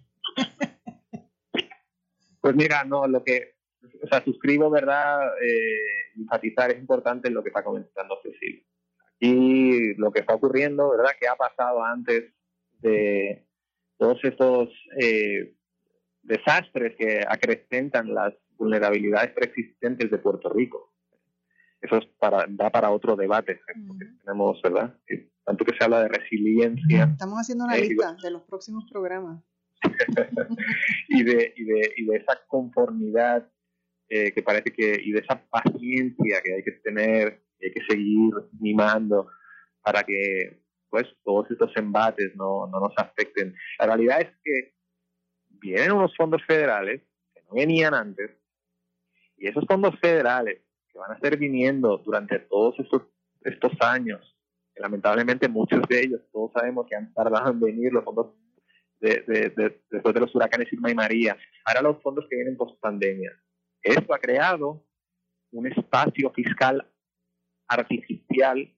[2.40, 3.56] Pues mira, no, lo que,
[4.04, 5.18] o sea, suscribo, ¿verdad?
[5.42, 8.62] Eh, enfatizar es importante en lo que está comentando Cecilia.
[9.16, 11.10] Aquí lo que está ocurriendo, ¿verdad?
[11.18, 12.32] ¿Qué ha pasado antes
[12.78, 13.48] de
[13.98, 14.68] todos estos
[15.00, 15.56] eh,
[16.22, 20.92] desastres que acrecentan las vulnerabilidades preexistentes de Puerto Rico.
[21.80, 24.98] Eso es para, da para otro debate, porque tenemos, ¿verdad?
[25.44, 27.04] Tanto que se habla de resiliencia.
[27.04, 29.42] Estamos haciendo una eh, lista de los próximos programas.
[31.08, 33.48] y, de, y, de, y de esa conformidad
[34.08, 38.32] eh, que parece que, y de esa paciencia que hay que tener, hay que seguir
[38.58, 39.28] mimando
[39.82, 43.54] para que pues todos estos embates no, no nos afecten.
[43.78, 44.74] La realidad es que
[45.48, 47.02] vienen unos fondos federales
[47.34, 48.30] que no venían antes,
[49.36, 50.62] y esos fondos federales
[50.96, 53.02] van a estar viniendo durante todos estos,
[53.42, 54.36] estos años,
[54.74, 58.34] que lamentablemente muchos de ellos, todos sabemos que han tardado en venir los fondos
[59.00, 59.52] de,
[59.90, 63.32] después de los huracanes Irma y María, ahora los fondos que vienen post pandemia.
[63.82, 64.84] Esto ha creado
[65.52, 66.86] un espacio fiscal
[67.68, 68.72] artificial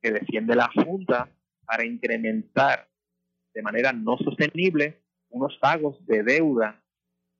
[0.00, 1.30] que defiende la Junta
[1.64, 2.88] para incrementar
[3.54, 6.82] de manera no sostenible unos pagos de deuda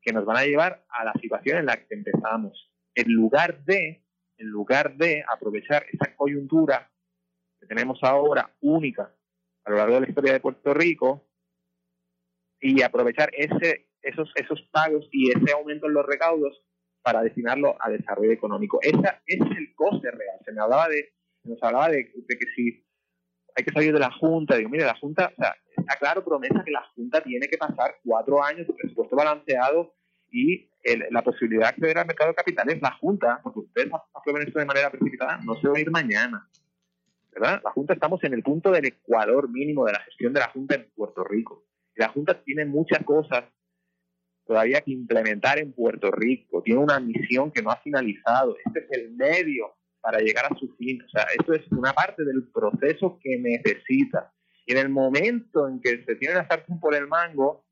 [0.00, 2.73] que nos van a llevar a la situación en la que empezamos.
[2.94, 4.04] En lugar de,
[4.38, 6.90] en lugar de aprovechar esa coyuntura
[7.60, 9.14] que tenemos ahora única
[9.64, 11.26] a lo largo de la historia de Puerto Rico
[12.60, 16.62] y aprovechar ese, esos, esos pagos y ese aumento en los recaudos
[17.02, 18.78] para destinarlo a desarrollo económico.
[18.80, 20.38] Ese es el coste real.
[20.44, 21.12] Se me hablaba de,
[21.44, 22.86] nos hablaba de, de que si
[23.56, 26.62] hay que salir de la Junta, digo, mire, la Junta, o sea, está claro, promesa
[26.64, 29.94] que la Junta tiene que pasar cuatro años de presupuesto balanceado
[30.30, 30.68] y
[31.10, 34.66] la posibilidad de acceder al mercado de capitales, la Junta, porque ustedes aprueben esto de
[34.66, 36.48] manera precipitada, no se va a ir mañana.
[37.32, 37.60] ¿verdad?
[37.64, 40.76] La Junta estamos en el punto del ecuador mínimo de la gestión de la Junta
[40.76, 41.64] en Puerto Rico.
[41.96, 43.44] La Junta tiene muchas cosas
[44.46, 46.62] todavía que implementar en Puerto Rico.
[46.62, 48.56] Tiene una misión que no ha finalizado.
[48.64, 51.02] Este es el medio para llegar a su fin.
[51.02, 54.32] O sea, esto es una parte del proceso que necesita.
[54.66, 57.64] Y en el momento en que se tiene la sartén por el mango,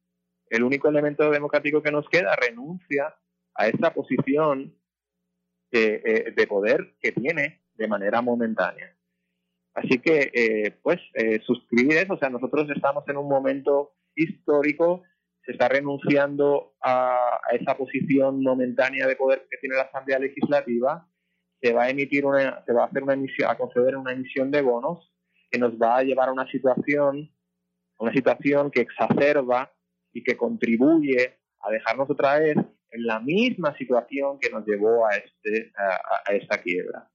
[0.53, 3.15] el único elemento democrático que nos queda renuncia
[3.55, 4.77] a esa posición
[5.73, 8.95] eh, de poder que tiene de manera momentánea.
[9.75, 12.13] Así que, eh, pues, eh, suscribir eso.
[12.13, 15.03] O sea, nosotros estamos en un momento histórico,
[15.43, 21.09] se está renunciando a, a, esa posición momentánea de poder que tiene la Asamblea Legislativa,
[21.63, 24.51] se va a emitir una, se va a hacer una emisión, a conceder una emisión
[24.51, 25.11] de bonos
[25.51, 27.33] que nos va a llevar a una situación,
[27.99, 29.73] una situación que exacerba
[30.13, 35.17] y que contribuye a dejarnos otra vez en la misma situación que nos llevó a,
[35.17, 37.11] este, a, a esta quiebra.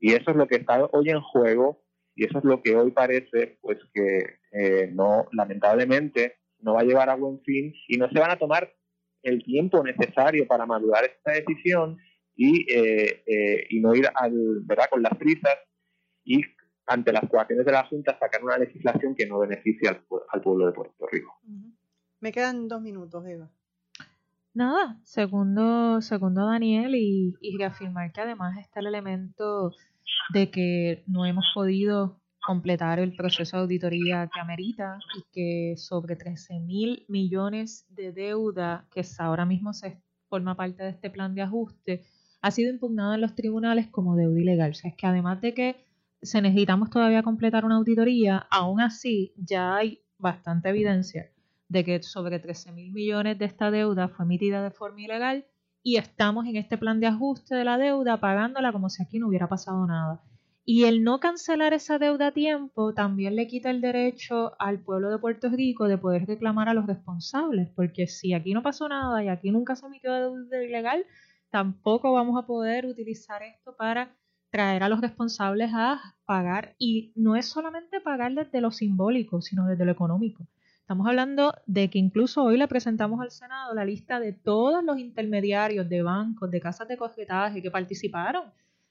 [0.00, 1.82] Y eso es lo que está hoy en juego
[2.18, 6.84] y eso es lo que hoy parece pues que eh, no, lamentablemente, no va a
[6.84, 8.74] llevar a buen fin y no se van a tomar
[9.22, 11.96] el tiempo necesario para madurar esta decisión
[12.34, 14.32] y, eh, eh, y no ir al,
[14.64, 14.86] ¿verdad?
[14.90, 15.58] con las prisas
[16.24, 16.42] y
[16.86, 20.66] ante las coacciones de la Junta sacar una legislación que no beneficie al, al pueblo
[20.66, 21.38] de Puerto Rico.
[22.20, 23.48] Me quedan dos minutos, Eva.
[24.52, 29.72] Nada, segundo, segundo Daniel, y, reafirmar que además está el elemento
[30.32, 36.16] de que no hemos podido completar el proceso de auditoría que amerita y que sobre
[36.16, 41.42] 13 mil millones de deuda que ahora mismo se forma parte de este plan de
[41.42, 42.04] ajuste
[42.40, 44.72] ha sido impugnada en los tribunales como deuda ilegal.
[44.72, 45.84] O sea, es que además de que
[46.20, 51.30] se necesitamos todavía completar una auditoría, aún así ya hay bastante evidencia
[51.68, 55.46] de que sobre 13 mil millones de esta deuda fue emitida de forma ilegal
[55.82, 59.28] y estamos en este plan de ajuste de la deuda pagándola como si aquí no
[59.28, 60.22] hubiera pasado nada.
[60.64, 65.08] Y el no cancelar esa deuda a tiempo también le quita el derecho al pueblo
[65.08, 69.24] de Puerto Rico de poder reclamar a los responsables, porque si aquí no pasó nada
[69.24, 71.06] y aquí nunca se emitió deuda ilegal,
[71.50, 74.14] tampoco vamos a poder utilizar esto para
[74.50, 79.66] traer a los responsables a pagar y no es solamente pagar desde lo simbólico, sino
[79.66, 80.46] desde lo económico.
[80.88, 84.98] Estamos hablando de que incluso hoy le presentamos al Senado la lista de todos los
[84.98, 88.44] intermediarios de bancos, de casas de corretaje que participaron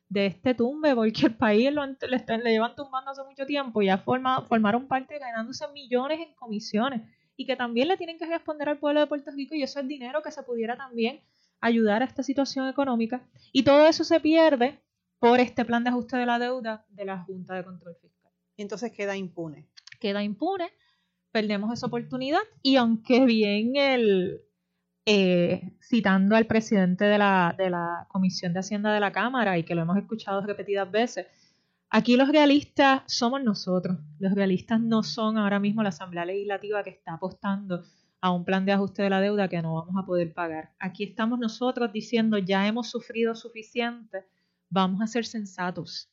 [0.08, 3.82] de este tumbe, porque el país lo, le, están, le, llevan tumbando hace mucho tiempo
[3.82, 7.02] y ya forma, formaron parte ganándose millones en comisiones
[7.36, 9.88] y que también le tienen que responder al pueblo de Puerto Rico y eso es
[9.88, 11.22] dinero que se pudiera también
[11.62, 14.80] ayudar a esta situación económica y todo eso se pierde
[15.18, 18.32] por este plan de ajuste de la deuda de la Junta de Control Fiscal.
[18.56, 19.66] Y entonces queda impune.
[20.00, 20.70] Queda impune,
[21.38, 24.42] perdemos esa oportunidad y aunque bien el,
[25.06, 29.64] eh, citando al presidente de la, de la Comisión de Hacienda de la Cámara y
[29.64, 31.28] que lo hemos escuchado repetidas veces,
[31.92, 34.00] aquí los realistas somos nosotros.
[34.18, 37.84] Los realistas no son ahora mismo la Asamblea Legislativa que está apostando
[38.20, 40.72] a un plan de ajuste de la deuda que no vamos a poder pagar.
[40.80, 44.26] Aquí estamos nosotros diciendo ya hemos sufrido suficiente,
[44.72, 46.10] vamos a ser sensatos.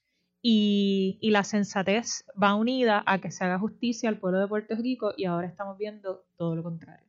[0.47, 4.75] Y, y, la sensatez va unida a que se haga justicia al pueblo de Puerto
[4.77, 7.09] Rico y ahora estamos viendo todo lo contrario.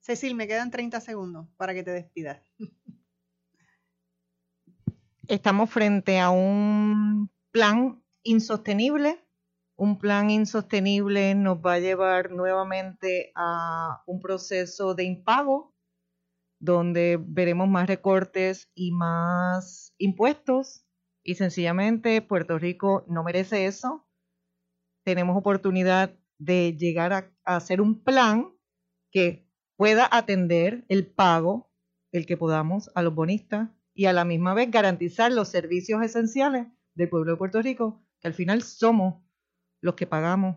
[0.00, 2.40] Cecil, me quedan 30 segundos para que te despidas.
[5.28, 9.22] Estamos frente a un plan insostenible.
[9.76, 15.74] Un plan insostenible nos va a llevar nuevamente a un proceso de impago
[16.58, 20.87] donde veremos más recortes y más impuestos
[21.28, 24.08] y sencillamente Puerto Rico no merece eso.
[25.04, 28.56] Tenemos oportunidad de llegar a, hacer un plan
[29.12, 31.70] que pueda atender el pago,
[32.12, 36.66] el que podamos, a los bonistas y a la misma vez garantizar los servicios esenciales
[36.94, 39.22] del pueblo de Puerto Rico, que al final somos
[39.82, 40.56] los que pagamos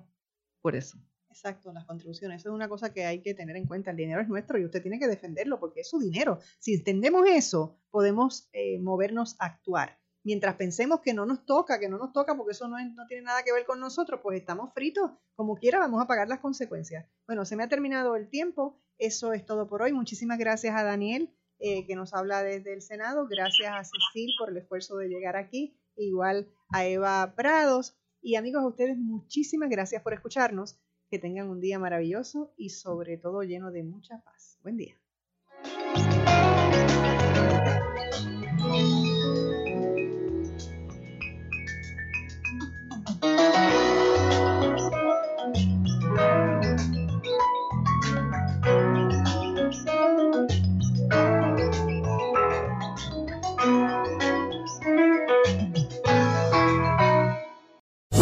[0.61, 0.97] por eso.
[1.29, 2.39] Exacto, las contribuciones.
[2.39, 3.91] Eso es una cosa que hay que tener en cuenta.
[3.91, 6.39] El dinero es nuestro y usted tiene que defenderlo porque es su dinero.
[6.59, 10.00] Si entendemos eso, podemos eh, movernos a actuar.
[10.23, 13.43] Mientras pensemos que no nos toca, que no nos toca porque eso no, tiene nada
[13.43, 15.11] que ver con nosotros, pues estamos fritos.
[15.35, 17.07] Como quiera, vamos a pagar las consecuencias.
[17.25, 18.79] Bueno, se me ha terminado el tiempo.
[18.99, 19.93] Eso es todo por hoy.
[19.93, 23.27] Muchísimas gracias a Daniel, eh, que nos habla desde el Senado.
[23.27, 25.75] Gracias a Cecil por el esfuerzo de llegar aquí.
[25.95, 27.97] Igual a Eva Prados.
[28.21, 30.77] Y amigos, a ustedes muchísimas gracias por escucharnos.
[31.09, 34.59] Que tengan un día maravilloso y sobre todo lleno de mucha paz.
[34.61, 34.95] Buen día.